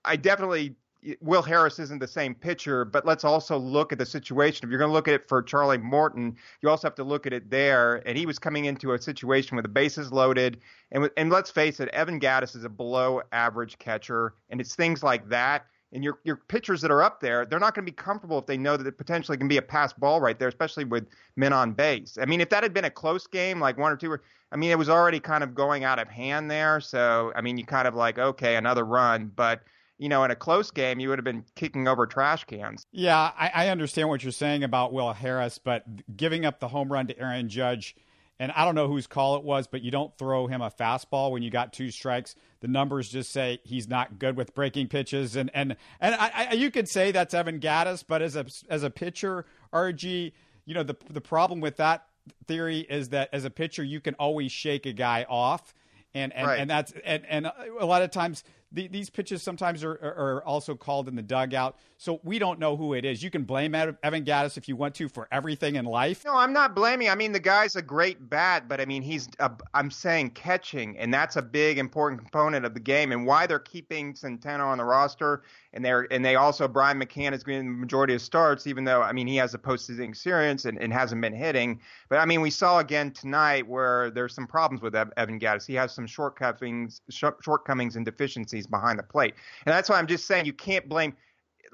I 0.05 0.17
definitely 0.17 0.77
Will 1.21 1.43
Harris 1.43 1.79
isn't 1.79 2.01
the 2.01 2.09
same 2.09 2.35
pitcher, 2.35 2.85
but 2.85 3.07
let's 3.07 3.25
also 3.25 3.57
look 3.57 3.93
at 3.93 3.99
the 3.99 4.07
situation. 4.07 4.65
If 4.65 4.71
you're 4.71 4.79
going 4.79 4.89
to 4.89 4.95
look 4.95 5.09
at 5.09 5.15
it 5.15 5.29
for 5.29 5.43
Charlie 5.43 5.79
Morton, 5.79 6.37
you 6.63 6.69
also 6.69 6.87
have 6.87 6.95
to 6.97 7.05
look 7.05 7.27
at 7.27 7.33
it 7.33 7.51
there. 7.51 8.03
And 8.07 8.19
he 8.19 8.27
was 8.27 8.39
coming 8.39 8.65
into 8.65 8.93
a 8.93 9.01
situation 9.01 9.57
with 9.57 9.65
the 9.65 9.69
bases 9.69 10.13
loaded, 10.13 10.59
and 10.91 11.09
and 11.17 11.31
let's 11.31 11.51
face 11.51 11.81
it, 11.81 11.89
Evan 11.91 12.19
Gattis 12.19 12.57
is 12.57 12.65
a 12.65 12.69
below 12.69 13.23
average 13.33 13.79
catcher, 13.79 14.35
and 14.51 14.61
it's 14.61 14.75
things 14.75 15.03
like 15.03 15.29
that 15.29 15.67
and 15.97 16.05
your 16.05 16.19
your 16.25 16.37
pitchers 16.37 16.83
that 16.83 16.91
are 16.91 17.03
up 17.03 17.21
there, 17.21 17.47
they're 17.47 17.59
not 17.59 17.75
going 17.75 17.85
to 17.85 17.91
be 17.91 17.97
comfortable 17.97 18.39
if 18.39 18.45
they 18.45 18.59
know 18.59 18.77
that 18.77 18.87
it 18.87 18.99
potentially 18.99 19.39
can 19.39 19.49
be 19.49 19.57
a 19.57 19.63
pass 19.63 19.95
ball 19.95 20.21
right 20.21 20.39
there, 20.39 20.47
especially 20.47 20.85
with 20.85 21.07
men 21.37 21.55
on 21.55 21.73
base. 21.73 22.19
I 22.21 22.27
mean, 22.27 22.43
if 22.43 22.51
that 22.51 22.63
had 22.63 22.75
been 22.75 22.85
a 22.85 22.91
close 22.91 23.27
game, 23.27 23.59
like 23.59 23.79
one 23.79 23.91
or 23.91 23.97
two, 23.97 24.17
I 24.53 24.57
mean, 24.57 24.71
it 24.71 24.79
was 24.79 24.91
already 24.91 25.19
kind 25.19 25.43
of 25.43 25.55
going 25.55 25.85
out 25.85 25.99
of 25.99 26.07
hand 26.07 26.51
there. 26.51 26.81
So, 26.81 27.33
I 27.35 27.41
mean, 27.41 27.57
you 27.57 27.65
kind 27.65 27.89
of 27.89 27.95
like, 27.95 28.19
okay, 28.19 28.57
another 28.57 28.85
run, 28.85 29.33
but 29.35 29.63
you 29.99 30.11
know, 30.11 30.23
in 30.25 30.31
a 30.31 30.37
close 30.37 30.71
game, 30.71 31.01
you 31.01 31.09
would 31.09 31.19
have 31.19 31.25
been 31.25 31.43
kicking 31.55 31.89
over 31.89 32.07
trash 32.07 32.45
cans. 32.45 32.87
Yeah, 32.93 33.33
I, 33.39 33.51
I 33.55 33.69
understand 33.69 34.11
what 34.11 34.23
you're 34.23 34.33
saying 34.33 34.65
about 34.65 34.93
Will 34.93 35.15
Harris, 35.15 35.57
but 35.57 35.85
giving 36.15 36.45
up 36.45 36.61
the 36.61 36.69
home 36.69 36.93
run 36.93 37.07
to 37.07 37.19
Aaron 37.19 37.49
Judge 37.49 37.97
and 38.39 38.53
I 38.53 38.65
don't 38.65 38.75
know 38.75 38.89
whose 38.89 39.07
call 39.07 39.37
it 39.37 39.45
was, 39.45 39.67
but 39.67 39.83
you 39.83 39.91
don't 39.91 40.17
throw 40.19 40.47
him 40.47 40.61
a 40.61 40.71
fastball 40.71 41.31
when 41.31 41.43
you 41.43 41.51
got 41.51 41.73
two 41.73 41.91
strikes. 41.91 42.35
The 42.61 42.69
numbers 42.69 43.09
just 43.09 43.33
say 43.33 43.61
he's 43.65 43.89
not 43.89 44.19
good 44.19 44.37
with 44.37 44.55
breaking 44.55 44.89
pitches, 44.89 45.37
and 45.37 45.51
and 45.55 45.77
and 46.01 46.15
I, 46.15 46.49
I, 46.51 46.55
you 46.55 46.71
could 46.71 46.89
say 46.89 47.13
that's 47.13 47.35
Evan 47.35 47.61
Gattis, 47.61 48.05
but 48.07 48.23
as 48.23 48.37
a 48.37 48.47
as 48.69 48.83
a 48.83 48.91
pitcher, 48.91 49.47
RG, 49.73 50.33
you 50.65 50.75
know 50.75 50.83
the 50.83 50.97
the 51.11 51.21
problem 51.21 51.61
with 51.61 51.77
that 51.77 52.07
theory 52.47 52.81
is 52.81 53.11
that 53.11 53.31
as 53.33 53.45
a 53.45 53.51
pitcher 53.51 53.83
you 53.83 54.01
can 54.01 54.15
always 54.15 54.53
shake 54.53 54.85
a 54.87 54.93
guy 54.93 55.25
off, 55.29 55.73
and 56.15 56.33
and, 56.35 56.47
right. 56.47 56.61
and 56.61 56.69
that's 56.69 56.93
and 57.05 57.25
and 57.27 57.51
a 57.79 57.87
lot 57.87 58.03
of 58.03 58.11
times 58.11 58.45
the, 58.73 58.89
these 58.89 59.11
pitches 59.11 59.43
sometimes 59.43 59.85
are, 59.85 59.93
are, 59.93 60.43
also 60.45 60.75
called 60.75 61.09
in 61.09 61.15
the 61.15 61.23
dugout. 61.23 61.77
So 61.99 62.21
we 62.25 62.39
don't 62.39 62.59
know 62.59 62.77
who 62.77 62.95
it 62.95 63.05
is. 63.05 63.23
You 63.23 63.31
can 63.31 63.45
blame 63.45 63.75
Evan 63.75 64.25
Gattis 64.25 64.57
if 64.57 64.69
you 64.69 64.77
want 64.77 64.95
to 64.97 65.09
for 65.09 65.29
everything 65.31 65.77
in 65.77 65.85
life. 65.85 66.25
No, 66.25 66.35
I'm 66.35 66.53
not 66.53 66.75
blaming. 66.75 67.09
I 67.09 67.15
mean, 67.15 67.33
the 67.33 67.41
guy's 67.41 67.77
a 67.77 67.83
great 67.83 68.29
bat, 68.29 68.69
but 68.69 68.81
I 68.81 68.85
mean, 68.85 69.03
he's. 69.03 69.29
A, 69.39 69.51
I'm 69.73 69.91
saying 69.91 70.31
catching, 70.31 70.99
and 70.99 71.15
that's 71.15 71.37
a 71.37 71.43
big 71.43 71.79
important 71.79 72.21
component 72.21 72.67
of 72.67 72.75
the 72.75 72.81
game, 72.81 73.13
and 73.13 73.27
why 73.27 73.47
they're 73.47 73.59
keeping 73.59 74.15
Centeno 74.15 74.67
on 74.67 74.79
the 74.79 74.85
roster, 74.85 75.43
and 75.77 75.85
they're 75.85 76.09
and 76.11 76.25
they 76.25 76.35
also 76.35 76.67
Brian 76.67 76.99
McCann 76.99 77.33
is 77.33 77.45
getting 77.45 77.67
the 77.67 77.79
majority 77.79 78.15
of 78.15 78.23
starts, 78.23 78.67
even 78.67 78.85
though 78.85 79.03
I 79.03 79.13
mean 79.13 79.27
he 79.27 79.37
has 79.37 79.55
a 79.55 79.59
postseason 79.59 80.09
experience 80.09 80.65
and, 80.65 80.79
and 80.79 80.93
hasn't 80.93 81.21
been 81.21 81.35
hitting. 81.35 81.81
But 82.09 82.19
I 82.19 82.25
mean, 82.25 82.41
we 82.41 82.51
saw 82.51 82.79
again 82.79 83.13
tonight 83.13 83.69
where 83.69 84.11
there's 84.11 84.35
some 84.35 84.47
problems 84.47 84.83
with 84.83 84.97
Evan 84.97 85.39
Gattis. 85.39 85.67
He 85.67 85.75
has 85.75 85.93
some 85.93 86.07
shortcomings, 86.07 87.03
shortcomings 87.11 87.97
and 87.97 88.05
deficiencies 88.05 88.67
behind 88.67 88.99
the 88.99 89.03
plate. 89.03 89.35
And 89.67 89.73
that's 89.73 89.89
why 89.89 89.99
I'm 89.99 90.07
just 90.07 90.27
saying 90.27 90.47
you 90.47 90.55
can't 90.55 90.89
blame 90.89 91.15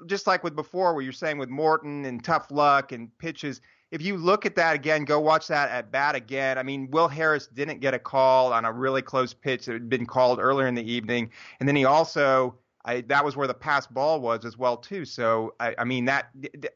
just 0.05 0.27
like 0.27 0.43
with 0.43 0.55
before, 0.55 0.93
where 0.93 1.01
you're 1.01 1.13
saying 1.13 1.37
with 1.37 1.49
Morton 1.49 2.05
and 2.05 2.23
tough 2.23 2.51
luck 2.51 2.91
and 2.91 3.15
pitches. 3.19 3.61
If 3.91 4.01
you 4.01 4.17
look 4.17 4.45
at 4.45 4.55
that 4.55 4.75
again, 4.75 5.05
go 5.05 5.19
watch 5.19 5.47
that 5.47 5.69
at 5.69 5.91
bat 5.91 6.15
again. 6.15 6.57
I 6.57 6.63
mean, 6.63 6.89
Will 6.91 7.07
Harris 7.07 7.47
didn't 7.47 7.79
get 7.79 7.93
a 7.93 7.99
call 7.99 8.51
on 8.51 8.65
a 8.65 8.71
really 8.71 9.03
close 9.03 9.33
pitch 9.33 9.67
that 9.67 9.73
had 9.73 9.87
been 9.87 10.07
called 10.07 10.39
earlier 10.39 10.67
in 10.67 10.75
the 10.75 10.91
evening, 10.91 11.31
and 11.59 11.69
then 11.69 11.75
he 11.75 11.85
also 11.85 12.55
I, 12.85 13.01
that 13.01 13.23
was 13.23 13.37
where 13.37 13.47
the 13.47 13.53
pass 13.53 13.87
ball 13.87 14.19
was 14.19 14.43
as 14.43 14.57
well 14.57 14.75
too. 14.75 15.05
So 15.05 15.53
I, 15.59 15.73
I 15.77 15.83
mean 15.83 16.05
that 16.05 16.29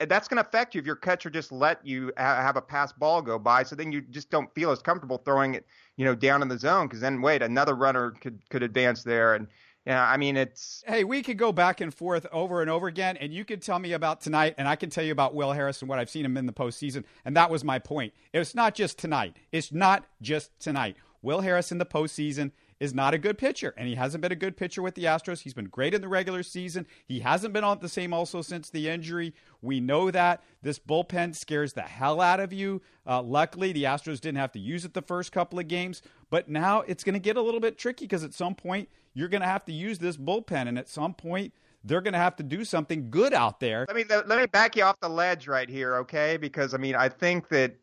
that's 0.07 0.27
going 0.27 0.41
to 0.41 0.47
affect 0.47 0.73
you 0.73 0.79
if 0.79 0.85
your 0.85 0.95
catcher 0.95 1.29
just 1.29 1.51
let 1.51 1.85
you 1.85 2.13
have 2.17 2.55
a 2.55 2.61
pass 2.61 2.93
ball 2.93 3.21
go 3.21 3.37
by. 3.37 3.63
So 3.63 3.75
then 3.75 3.91
you 3.91 4.01
just 4.01 4.29
don't 4.29 4.53
feel 4.55 4.71
as 4.71 4.81
comfortable 4.81 5.17
throwing 5.17 5.55
it, 5.55 5.65
you 5.97 6.05
know, 6.05 6.15
down 6.15 6.41
in 6.41 6.47
the 6.47 6.57
zone 6.57 6.87
because 6.87 7.01
then 7.01 7.21
wait, 7.21 7.41
another 7.41 7.75
runner 7.75 8.11
could 8.11 8.41
could 8.49 8.63
advance 8.63 9.03
there 9.03 9.35
and. 9.35 9.47
Yeah, 9.85 10.05
I 10.05 10.17
mean 10.17 10.35
it's. 10.35 10.83
Hey, 10.85 11.05
we 11.05 11.23
could 11.23 11.37
go 11.37 11.53
back 11.53 11.79
and 11.79 11.93
forth 11.93 12.25
over 12.33 12.59
and 12.61 12.69
over 12.69 12.87
again, 12.87 13.15
and 13.15 13.33
you 13.33 13.45
could 13.45 13.61
tell 13.61 13.79
me 13.79 13.93
about 13.93 14.19
tonight, 14.19 14.55
and 14.57 14.67
I 14.67 14.75
can 14.75 14.89
tell 14.89 15.05
you 15.05 15.13
about 15.13 15.33
Will 15.33 15.53
Harris 15.53 15.81
and 15.81 15.87
what 15.87 15.97
I've 15.97 16.09
seen 16.09 16.25
him 16.25 16.35
in 16.35 16.45
the 16.45 16.51
postseason, 16.51 17.05
and 17.23 17.37
that 17.37 17.49
was 17.49 17.63
my 17.63 17.79
point. 17.79 18.13
It's 18.33 18.53
not 18.53 18.75
just 18.75 18.99
tonight. 18.99 19.37
It's 19.53 19.71
not 19.71 20.03
just 20.21 20.59
tonight. 20.59 20.97
Will 21.21 21.39
Harris 21.39 21.71
in 21.71 21.77
the 21.77 21.85
postseason 21.85 22.51
is 22.79 22.93
not 22.93 23.13
a 23.13 23.17
good 23.17 23.37
pitcher, 23.37 23.73
and 23.77 23.87
he 23.87 23.95
hasn't 23.95 24.21
been 24.21 24.31
a 24.31 24.35
good 24.35 24.55
pitcher 24.55 24.81
with 24.81 24.95
the 24.95 25.05
Astros. 25.05 25.41
He's 25.41 25.53
been 25.53 25.65
great 25.65 25.93
in 25.93 26.01
the 26.01 26.07
regular 26.07 26.43
season. 26.43 26.85
He 27.05 27.19
hasn't 27.19 27.53
been 27.53 27.63
on 27.63 27.79
the 27.79 27.89
same 27.89 28.13
also 28.13 28.41
since 28.41 28.69
the 28.69 28.87
injury. 28.87 29.33
We 29.61 29.79
know 29.79 30.11
that 30.11 30.43
this 30.61 30.79
bullpen 30.79 31.35
scares 31.35 31.73
the 31.73 31.81
hell 31.81 32.21
out 32.21 32.39
of 32.39 32.53
you. 32.53 32.81
Uh, 33.05 33.21
luckily, 33.21 33.71
the 33.71 33.83
Astros 33.83 34.19
didn't 34.19 34.37
have 34.37 34.51
to 34.51 34.59
use 34.59 34.85
it 34.85 34.93
the 34.93 35.01
first 35.01 35.31
couple 35.31 35.57
of 35.59 35.67
games, 35.67 36.01
but 36.29 36.49
now 36.49 36.81
it's 36.81 37.03
going 37.03 37.13
to 37.13 37.19
get 37.19 37.37
a 37.37 37.41
little 37.41 37.59
bit 37.59 37.77
tricky 37.77 38.05
because 38.05 38.23
at 38.23 38.33
some 38.33 38.53
point 38.53 38.89
you're 39.13 39.29
going 39.29 39.41
to 39.41 39.47
have 39.47 39.65
to 39.65 39.73
use 39.73 39.97
this 39.97 40.17
bullpen, 40.17 40.67
and 40.67 40.77
at 40.77 40.87
some 40.87 41.13
point 41.13 41.53
they're 41.83 42.01
going 42.01 42.13
to 42.13 42.19
have 42.19 42.35
to 42.35 42.43
do 42.43 42.63
something 42.63 43.09
good 43.09 43.33
out 43.33 43.59
there. 43.59 43.85
Let 43.87 43.95
me 43.95 44.03
let 44.09 44.39
me 44.39 44.45
back 44.45 44.75
you 44.75 44.83
off 44.83 44.99
the 44.99 45.09
ledge 45.09 45.47
right 45.47 45.69
here, 45.69 45.95
okay? 45.97 46.37
Because 46.37 46.73
I 46.73 46.77
mean, 46.77 46.95
I 46.95 47.09
think 47.09 47.47
that 47.49 47.75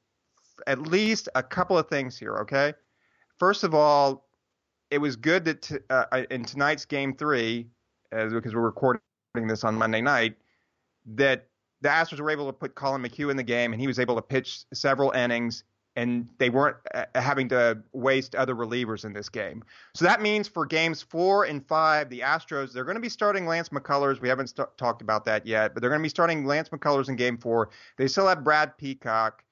at 0.67 0.83
least 0.83 1.29
a 1.35 1.43
couple 1.43 1.77
of 1.77 1.89
things 1.89 2.19
here, 2.19 2.37
okay? 2.37 2.75
First 3.39 3.65
of 3.65 3.75
all, 3.75 4.25
it 4.95 4.99
was 5.01 5.17
good 5.17 5.45
that 5.45 5.63
t- 5.63 5.79
uh, 5.91 6.23
in 6.31 6.45
tonight's 6.45 6.85
game 6.85 7.15
three, 7.15 7.67
as 8.13 8.33
because 8.33 8.55
we're 8.55 8.61
recording 8.61 9.01
this 9.35 9.65
on 9.65 9.75
Monday 9.75 10.01
night, 10.01 10.37
that 11.17 11.49
the 11.81 11.89
Astros 11.89 12.21
were 12.21 12.31
able 12.31 12.47
to 12.47 12.53
put 12.53 12.77
Collin 12.77 13.03
McHugh 13.03 13.29
in 13.29 13.37
the 13.37 13.43
game, 13.43 13.73
and 13.73 13.81
he 13.81 13.89
was 13.89 13.99
able 13.99 14.15
to 14.15 14.23
pitch 14.23 14.65
several 14.73 15.11
innings, 15.11 15.65
and 15.97 16.29
they 16.39 16.49
weren't 16.49 16.77
uh, 16.95 17.07
having 17.17 17.49
to 17.49 17.79
waste 17.93 18.37
other 18.37 18.55
relievers 18.55 19.05
in 19.05 19.13
this 19.13 19.29
game. 19.29 19.65
So 19.97 20.05
that 20.05 20.23
means 20.23 20.47
for 20.47 20.65
games 20.65 21.03
four 21.03 21.45
and 21.45 21.67
five, 21.67 22.09
the 22.09 22.21
Astros 22.21 22.73
they're 22.73 22.85
going 22.85 22.95
to 22.95 23.01
be 23.01 23.09
starting 23.09 23.47
Lance 23.47 23.71
McCullers. 23.71 24.21
We 24.21 24.29
haven't 24.29 24.47
st- 24.47 24.69
talked 24.79 25.03
about 25.03 25.25
that 25.25 25.45
yet, 25.45 25.75
but 25.75 25.81
they're 25.81 25.91
going 25.91 26.01
to 26.01 26.05
be 26.05 26.09
starting 26.09 26.47
Lance 26.47 26.69
McCullers 26.69 27.09
in 27.09 27.17
game 27.17 27.37
four. 27.37 27.71
They 27.97 28.07
still 28.07 28.29
have 28.29 28.45
Brad 28.45 28.79
Peacock. 28.79 29.44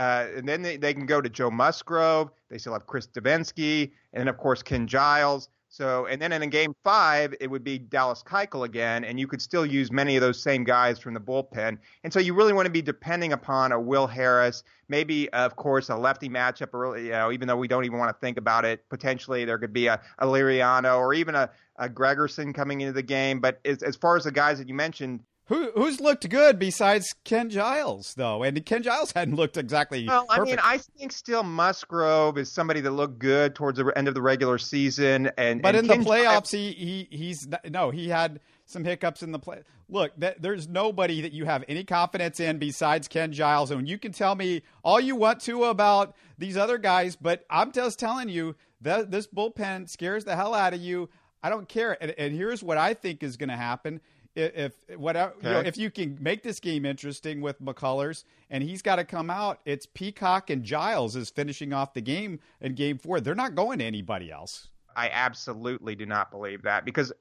Uh, 0.00 0.28
and 0.34 0.48
then 0.48 0.62
they, 0.62 0.78
they 0.78 0.94
can 0.94 1.04
go 1.04 1.20
to 1.20 1.28
Joe 1.28 1.50
Musgrove. 1.50 2.30
They 2.48 2.56
still 2.56 2.72
have 2.72 2.86
Chris 2.86 3.06
Devenski, 3.06 3.90
and 4.14 4.20
then 4.20 4.28
of 4.28 4.38
course 4.38 4.62
Ken 4.62 4.86
Giles. 4.86 5.50
So, 5.68 6.06
and 6.06 6.20
then 6.20 6.32
in 6.32 6.48
game 6.48 6.74
five, 6.82 7.34
it 7.38 7.48
would 7.48 7.62
be 7.62 7.78
Dallas 7.78 8.24
Keuchel 8.26 8.64
again, 8.64 9.04
and 9.04 9.20
you 9.20 9.28
could 9.28 9.42
still 9.42 9.66
use 9.66 9.92
many 9.92 10.16
of 10.16 10.22
those 10.22 10.42
same 10.42 10.64
guys 10.64 10.98
from 10.98 11.12
the 11.12 11.20
bullpen. 11.20 11.76
And 12.02 12.12
so, 12.12 12.18
you 12.18 12.32
really 12.32 12.54
want 12.54 12.64
to 12.64 12.72
be 12.72 12.80
depending 12.80 13.34
upon 13.34 13.72
a 13.72 13.78
Will 13.78 14.06
Harris, 14.06 14.64
maybe, 14.88 15.28
of 15.34 15.54
course, 15.56 15.90
a 15.90 15.96
lefty 15.96 16.30
matchup. 16.30 16.70
Early, 16.72 17.04
you 17.04 17.10
know, 17.10 17.30
even 17.30 17.46
though 17.46 17.58
we 17.58 17.68
don't 17.68 17.84
even 17.84 17.98
want 17.98 18.08
to 18.08 18.18
think 18.20 18.38
about 18.38 18.64
it, 18.64 18.88
potentially 18.88 19.44
there 19.44 19.58
could 19.58 19.74
be 19.74 19.86
a, 19.86 20.00
a 20.18 20.26
Liriano 20.26 20.98
or 20.98 21.12
even 21.12 21.34
a, 21.34 21.50
a 21.76 21.90
Gregerson 21.90 22.54
coming 22.54 22.80
into 22.80 22.94
the 22.94 23.02
game. 23.02 23.38
But 23.38 23.60
as, 23.66 23.82
as 23.82 23.96
far 23.96 24.16
as 24.16 24.24
the 24.24 24.32
guys 24.32 24.58
that 24.58 24.66
you 24.66 24.74
mentioned, 24.74 25.20
who 25.50 25.72
who's 25.74 26.00
looked 26.00 26.28
good 26.30 26.60
besides 26.60 27.12
Ken 27.24 27.50
Giles 27.50 28.14
though? 28.14 28.44
And 28.44 28.64
Ken 28.64 28.82
Giles 28.84 29.12
hadn't 29.16 29.34
looked 29.34 29.56
exactly. 29.56 30.06
Well, 30.06 30.24
I 30.30 30.40
mean, 30.40 30.58
I 30.62 30.78
think 30.78 31.12
still 31.12 31.42
Musgrove 31.42 32.38
is 32.38 32.50
somebody 32.50 32.80
that 32.80 32.92
looked 32.92 33.18
good 33.18 33.56
towards 33.56 33.76
the 33.78 33.86
end 33.96 34.06
of 34.06 34.14
the 34.14 34.22
regular 34.22 34.58
season, 34.58 35.30
and 35.36 35.60
but 35.60 35.74
and 35.74 35.86
in 35.86 35.90
Ken 35.90 36.04
the 36.04 36.08
playoffs, 36.08 36.24
Giles, 36.24 36.50
he 36.52 36.72
he 36.72 37.16
he's 37.16 37.48
no, 37.68 37.90
he 37.90 38.08
had 38.08 38.38
some 38.64 38.84
hiccups 38.84 39.24
in 39.24 39.32
the 39.32 39.40
play. 39.40 39.62
Look, 39.88 40.18
th- 40.20 40.36
there's 40.38 40.68
nobody 40.68 41.22
that 41.22 41.32
you 41.32 41.46
have 41.46 41.64
any 41.66 41.82
confidence 41.82 42.38
in 42.38 42.58
besides 42.58 43.08
Ken 43.08 43.32
Giles, 43.32 43.72
and 43.72 43.88
you 43.88 43.98
can 43.98 44.12
tell 44.12 44.36
me 44.36 44.62
all 44.84 45.00
you 45.00 45.16
want 45.16 45.40
to 45.42 45.64
about 45.64 46.14
these 46.38 46.56
other 46.56 46.78
guys, 46.78 47.16
but 47.16 47.44
I'm 47.50 47.72
just 47.72 47.98
telling 47.98 48.28
you 48.28 48.54
that 48.82 49.10
this 49.10 49.26
bullpen 49.26 49.90
scares 49.90 50.24
the 50.24 50.36
hell 50.36 50.54
out 50.54 50.74
of 50.74 50.80
you. 50.80 51.10
I 51.42 51.48
don't 51.48 51.68
care, 51.68 51.96
and, 52.00 52.14
and 52.16 52.34
here's 52.34 52.62
what 52.62 52.78
I 52.78 52.94
think 52.94 53.24
is 53.24 53.36
going 53.36 53.48
to 53.48 53.56
happen 53.56 54.00
if 54.36 54.72
whatever 54.96 55.32
okay. 55.32 55.48
you 55.48 55.54
know, 55.54 55.60
if 55.60 55.76
you 55.76 55.90
can 55.90 56.16
make 56.20 56.42
this 56.42 56.60
game 56.60 56.84
interesting 56.84 57.40
with 57.40 57.60
McCullers 57.60 58.24
and 58.50 58.62
he's 58.62 58.82
got 58.82 58.96
to 58.96 59.04
come 59.04 59.30
out, 59.30 59.60
it's 59.64 59.86
Peacock 59.86 60.50
and 60.50 60.62
Giles 60.62 61.16
is 61.16 61.30
finishing 61.30 61.72
off 61.72 61.94
the 61.94 62.00
game 62.00 62.40
in 62.60 62.74
game 62.74 62.98
four. 62.98 63.20
They're 63.20 63.34
not 63.34 63.54
going 63.54 63.80
to 63.80 63.84
anybody 63.84 64.30
else. 64.30 64.68
I 64.96 65.10
absolutely 65.12 65.94
do 65.94 66.06
not 66.06 66.30
believe 66.30 66.62
that 66.62 66.84
because 66.84 67.12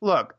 look, 0.00 0.36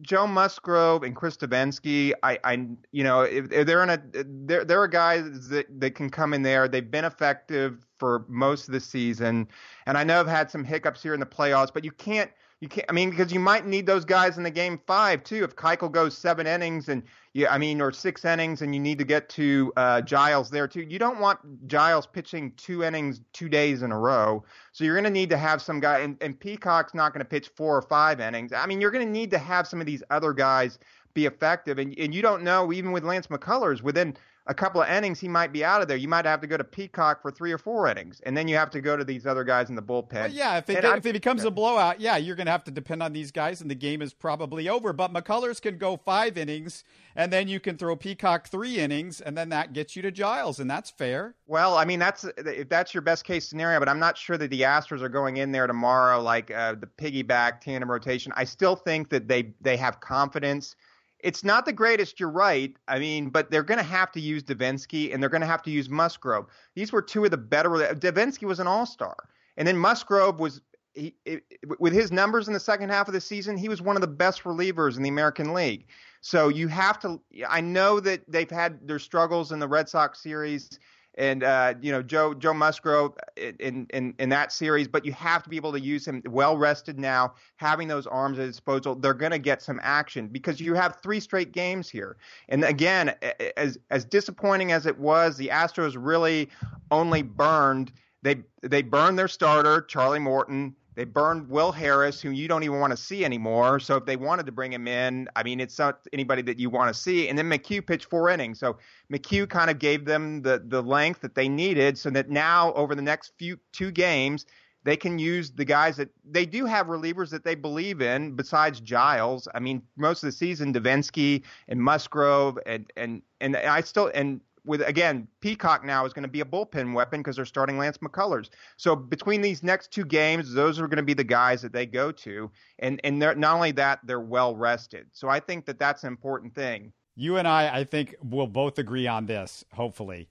Joe 0.00 0.26
Musgrove 0.26 1.02
and 1.02 1.14
Chris 1.14 1.36
Devenski, 1.36 2.12
I, 2.22 2.38
I, 2.44 2.66
you 2.92 3.04
know, 3.04 3.22
if, 3.22 3.50
if 3.50 3.66
they're 3.66 3.82
in 3.82 3.90
a, 3.90 4.02
there, 4.12 4.64
there 4.64 4.80
are 4.80 4.84
a 4.84 4.90
guys 4.90 5.48
that, 5.48 5.66
that 5.80 5.94
can 5.94 6.08
come 6.08 6.32
in 6.32 6.42
there. 6.42 6.68
They've 6.68 6.88
been 6.88 7.04
effective 7.04 7.84
for 7.98 8.24
most 8.28 8.68
of 8.68 8.74
the 8.74 8.80
season, 8.80 9.48
and 9.86 9.98
I 9.98 10.04
know 10.04 10.20
I've 10.20 10.28
had 10.28 10.50
some 10.50 10.64
hiccups 10.64 11.02
here 11.02 11.14
in 11.14 11.20
the 11.20 11.26
playoffs, 11.26 11.72
but 11.74 11.84
you 11.84 11.90
can't 11.90 12.30
you 12.60 12.68
can't. 12.68 12.86
I 12.88 12.92
mean, 12.92 13.10
because 13.10 13.32
you 13.32 13.38
might 13.38 13.66
need 13.66 13.86
those 13.86 14.04
guys 14.04 14.36
in 14.36 14.42
the 14.42 14.50
game 14.50 14.80
five 14.86 15.22
too. 15.22 15.44
If 15.44 15.54
Keuchel 15.54 15.92
goes 15.92 16.18
seven 16.18 16.46
innings 16.46 16.88
and 16.88 17.04
you, 17.32 17.46
I 17.46 17.56
mean, 17.56 17.80
or 17.80 17.92
six 17.92 18.24
innings, 18.24 18.62
and 18.62 18.74
you 18.74 18.80
need 18.80 18.98
to 18.98 19.04
get 19.04 19.28
to 19.30 19.72
uh, 19.76 20.00
Giles 20.00 20.50
there 20.50 20.66
too. 20.66 20.82
You 20.82 20.98
don't 20.98 21.20
want 21.20 21.38
Giles 21.68 22.06
pitching 22.06 22.52
two 22.56 22.82
innings 22.82 23.20
two 23.32 23.48
days 23.48 23.82
in 23.82 23.92
a 23.92 23.98
row. 23.98 24.44
So 24.72 24.82
you're 24.82 24.96
going 24.96 25.04
to 25.04 25.10
need 25.10 25.30
to 25.30 25.38
have 25.38 25.62
some 25.62 25.78
guy, 25.78 26.00
and, 26.00 26.16
and 26.20 26.38
Peacock's 26.38 26.94
not 26.94 27.12
going 27.12 27.24
to 27.24 27.28
pitch 27.28 27.48
four 27.54 27.76
or 27.76 27.82
five 27.82 28.18
innings. 28.18 28.52
I 28.52 28.66
mean, 28.66 28.80
you're 28.80 28.90
going 28.90 29.06
to 29.06 29.12
need 29.12 29.30
to 29.30 29.38
have 29.38 29.68
some 29.68 29.80
of 29.80 29.86
these 29.86 30.02
other 30.10 30.32
guys 30.32 30.80
be 31.14 31.26
effective, 31.26 31.78
and 31.78 31.96
and 31.96 32.12
you 32.12 32.22
don't 32.22 32.42
know 32.42 32.72
even 32.72 32.90
with 32.90 33.04
Lance 33.04 33.28
McCullers 33.28 33.82
within 33.82 34.16
a 34.48 34.54
couple 34.54 34.80
of 34.80 34.88
innings, 34.88 35.20
he 35.20 35.28
might 35.28 35.52
be 35.52 35.62
out 35.62 35.82
of 35.82 35.88
there. 35.88 35.98
You 35.98 36.08
might 36.08 36.24
have 36.24 36.40
to 36.40 36.46
go 36.46 36.56
to 36.56 36.64
Peacock 36.64 37.20
for 37.20 37.30
three 37.30 37.52
or 37.52 37.58
four 37.58 37.86
innings, 37.86 38.20
and 38.24 38.34
then 38.34 38.48
you 38.48 38.56
have 38.56 38.70
to 38.70 38.80
go 38.80 38.96
to 38.96 39.04
these 39.04 39.26
other 39.26 39.44
guys 39.44 39.68
in 39.68 39.76
the 39.76 39.82
bullpen. 39.82 40.12
Well, 40.14 40.30
yeah, 40.30 40.56
if 40.56 40.70
it, 40.70 40.82
if 40.82 41.04
it 41.04 41.12
becomes 41.12 41.44
a 41.44 41.50
blowout, 41.50 42.00
yeah, 42.00 42.16
you're 42.16 42.34
going 42.34 42.46
to 42.46 42.52
have 42.52 42.64
to 42.64 42.70
depend 42.70 43.02
on 43.02 43.12
these 43.12 43.30
guys, 43.30 43.60
and 43.60 43.70
the 43.70 43.74
game 43.74 44.00
is 44.00 44.14
probably 44.14 44.66
over. 44.68 44.94
But 44.94 45.12
McCullers 45.12 45.60
can 45.60 45.76
go 45.76 45.98
five 45.98 46.38
innings, 46.38 46.82
and 47.14 47.30
then 47.30 47.46
you 47.46 47.60
can 47.60 47.76
throw 47.76 47.94
Peacock 47.94 48.48
three 48.48 48.78
innings, 48.78 49.20
and 49.20 49.36
then 49.36 49.50
that 49.50 49.74
gets 49.74 49.94
you 49.94 50.00
to 50.02 50.10
Giles, 50.10 50.58
and 50.58 50.70
that's 50.70 50.90
fair. 50.90 51.34
Well, 51.46 51.76
I 51.76 51.84
mean, 51.84 51.98
that's 51.98 52.24
if 52.38 52.70
that's 52.70 52.94
your 52.94 53.02
best 53.02 53.24
case 53.24 53.46
scenario, 53.46 53.78
but 53.78 53.88
I'm 53.88 54.00
not 54.00 54.16
sure 54.16 54.38
that 54.38 54.48
the 54.48 54.62
Astros 54.62 55.02
are 55.02 55.10
going 55.10 55.36
in 55.36 55.52
there 55.52 55.66
tomorrow 55.66 56.22
like 56.22 56.50
uh, 56.50 56.74
the 56.74 56.86
piggyback 56.86 57.60
tandem 57.60 57.90
rotation. 57.90 58.32
I 58.34 58.44
still 58.44 58.76
think 58.76 59.10
that 59.10 59.28
they 59.28 59.52
they 59.60 59.76
have 59.76 60.00
confidence 60.00 60.74
it's 61.20 61.42
not 61.42 61.66
the 61.66 61.72
greatest, 61.72 62.20
you're 62.20 62.30
right. 62.30 62.74
I 62.86 62.98
mean, 62.98 63.30
but 63.30 63.50
they're 63.50 63.62
going 63.62 63.78
to 63.78 63.84
have 63.84 64.12
to 64.12 64.20
use 64.20 64.42
Devenski 64.42 65.12
and 65.12 65.22
they're 65.22 65.30
going 65.30 65.40
to 65.40 65.46
have 65.46 65.62
to 65.62 65.70
use 65.70 65.88
Musgrove. 65.88 66.46
These 66.74 66.92
were 66.92 67.02
two 67.02 67.24
of 67.24 67.30
the 67.30 67.36
better. 67.36 67.70
Devenski 67.70 68.44
was 68.44 68.60
an 68.60 68.66
all 68.66 68.86
star. 68.86 69.16
And 69.56 69.66
then 69.66 69.76
Musgrove 69.76 70.38
was, 70.38 70.60
he, 70.94 71.14
it, 71.24 71.42
with 71.80 71.92
his 71.92 72.12
numbers 72.12 72.46
in 72.46 72.54
the 72.54 72.60
second 72.60 72.90
half 72.90 73.08
of 73.08 73.14
the 73.14 73.20
season, 73.20 73.56
he 73.56 73.68
was 73.68 73.82
one 73.82 73.96
of 73.96 74.00
the 74.00 74.06
best 74.06 74.44
relievers 74.44 74.96
in 74.96 75.02
the 75.02 75.08
American 75.08 75.52
League. 75.52 75.86
So 76.20 76.48
you 76.48 76.68
have 76.68 76.98
to, 77.00 77.20
I 77.48 77.60
know 77.60 78.00
that 78.00 78.22
they've 78.28 78.50
had 78.50 78.86
their 78.86 78.98
struggles 78.98 79.50
in 79.50 79.58
the 79.58 79.68
Red 79.68 79.88
Sox 79.88 80.22
series 80.22 80.78
and 81.18 81.42
uh, 81.42 81.74
you 81.82 81.92
know 81.92 82.00
Joe 82.00 82.32
Joe 82.32 82.54
Musgrove 82.54 83.12
in, 83.36 83.86
in 83.90 84.14
in 84.18 84.28
that 84.30 84.52
series, 84.52 84.88
but 84.88 85.04
you 85.04 85.12
have 85.12 85.42
to 85.42 85.50
be 85.50 85.56
able 85.56 85.72
to 85.72 85.80
use 85.80 86.06
him 86.06 86.22
well 86.26 86.56
rested 86.56 86.98
now, 86.98 87.34
having 87.56 87.88
those 87.88 88.06
arms 88.06 88.38
at 88.38 88.46
his 88.46 88.56
disposal. 88.56 88.94
They're 88.94 89.12
going 89.12 89.32
to 89.32 89.38
get 89.38 89.60
some 89.60 89.80
action 89.82 90.28
because 90.28 90.60
you 90.60 90.74
have 90.74 91.00
three 91.02 91.20
straight 91.20 91.52
games 91.52 91.90
here. 91.90 92.16
And 92.48 92.64
again, 92.64 93.14
as 93.56 93.78
as 93.90 94.04
disappointing 94.04 94.72
as 94.72 94.86
it 94.86 94.98
was, 94.98 95.36
the 95.36 95.48
Astros 95.48 95.96
really 95.98 96.48
only 96.90 97.22
burned 97.22 97.92
they 98.22 98.36
they 98.62 98.82
burned 98.82 99.18
their 99.18 99.28
starter 99.28 99.82
Charlie 99.82 100.18
Morton. 100.18 100.74
They 100.98 101.04
burned 101.04 101.48
Will 101.48 101.70
Harris, 101.70 102.20
who 102.20 102.30
you 102.30 102.48
don't 102.48 102.64
even 102.64 102.80
want 102.80 102.90
to 102.90 102.96
see 102.96 103.24
anymore. 103.24 103.78
So 103.78 103.94
if 103.94 104.04
they 104.04 104.16
wanted 104.16 104.46
to 104.46 104.52
bring 104.52 104.72
him 104.72 104.88
in, 104.88 105.28
I 105.36 105.44
mean, 105.44 105.60
it's 105.60 105.78
not 105.78 106.00
anybody 106.12 106.42
that 106.42 106.58
you 106.58 106.70
want 106.70 106.92
to 106.92 107.00
see. 107.00 107.28
And 107.28 107.38
then 107.38 107.48
McHugh 107.48 107.86
pitched 107.86 108.06
four 108.06 108.30
innings. 108.30 108.58
So 108.58 108.78
McHugh 109.12 109.48
kind 109.48 109.70
of 109.70 109.78
gave 109.78 110.06
them 110.06 110.42
the, 110.42 110.60
the 110.66 110.82
length 110.82 111.20
that 111.20 111.36
they 111.36 111.48
needed 111.48 111.96
so 111.96 112.10
that 112.10 112.30
now 112.30 112.72
over 112.72 112.96
the 112.96 113.02
next 113.02 113.32
few 113.38 113.60
two 113.70 113.92
games, 113.92 114.44
they 114.82 114.96
can 114.96 115.20
use 115.20 115.52
the 115.52 115.64
guys 115.64 115.96
that 115.98 116.08
they 116.28 116.44
do 116.44 116.64
have 116.64 116.88
relievers 116.88 117.30
that 117.30 117.44
they 117.44 117.54
believe 117.54 118.02
in 118.02 118.32
besides 118.34 118.80
Giles. 118.80 119.46
I 119.54 119.60
mean, 119.60 119.82
most 119.96 120.24
of 120.24 120.26
the 120.26 120.32
season, 120.32 120.72
Devenski 120.72 121.44
and 121.68 121.80
Musgrove 121.80 122.58
and, 122.66 122.92
and, 122.96 123.22
and 123.40 123.56
I 123.56 123.82
still, 123.82 124.10
and 124.16 124.40
with 124.68 124.82
again, 124.82 125.26
Peacock 125.40 125.84
now 125.84 126.04
is 126.04 126.12
going 126.12 126.22
to 126.22 126.28
be 126.28 126.40
a 126.40 126.44
bullpen 126.44 126.94
weapon 126.94 127.20
because 127.20 127.36
they're 127.36 127.44
starting 127.44 127.78
Lance 127.78 127.98
McCullers. 127.98 128.50
So 128.76 128.94
between 128.94 129.40
these 129.40 129.62
next 129.62 129.90
two 129.90 130.04
games, 130.04 130.52
those 130.52 130.78
are 130.78 130.86
going 130.86 130.98
to 130.98 131.02
be 131.02 131.14
the 131.14 131.24
guys 131.24 131.62
that 131.62 131.72
they 131.72 131.86
go 131.86 132.12
to, 132.12 132.50
and 132.78 133.00
and 133.02 133.18
not 133.18 133.42
only 133.42 133.72
that, 133.72 134.00
they're 134.04 134.20
well 134.20 134.54
rested. 134.54 135.06
So 135.12 135.28
I 135.28 135.40
think 135.40 135.66
that 135.66 135.78
that's 135.78 136.04
an 136.04 136.08
important 136.08 136.54
thing. 136.54 136.92
You 137.16 137.36
and 137.36 137.48
I, 137.48 137.78
I 137.78 137.84
think, 137.84 138.14
will 138.22 138.46
both 138.46 138.78
agree 138.78 139.08
on 139.08 139.26
this. 139.26 139.64
Hopefully, 139.72 140.28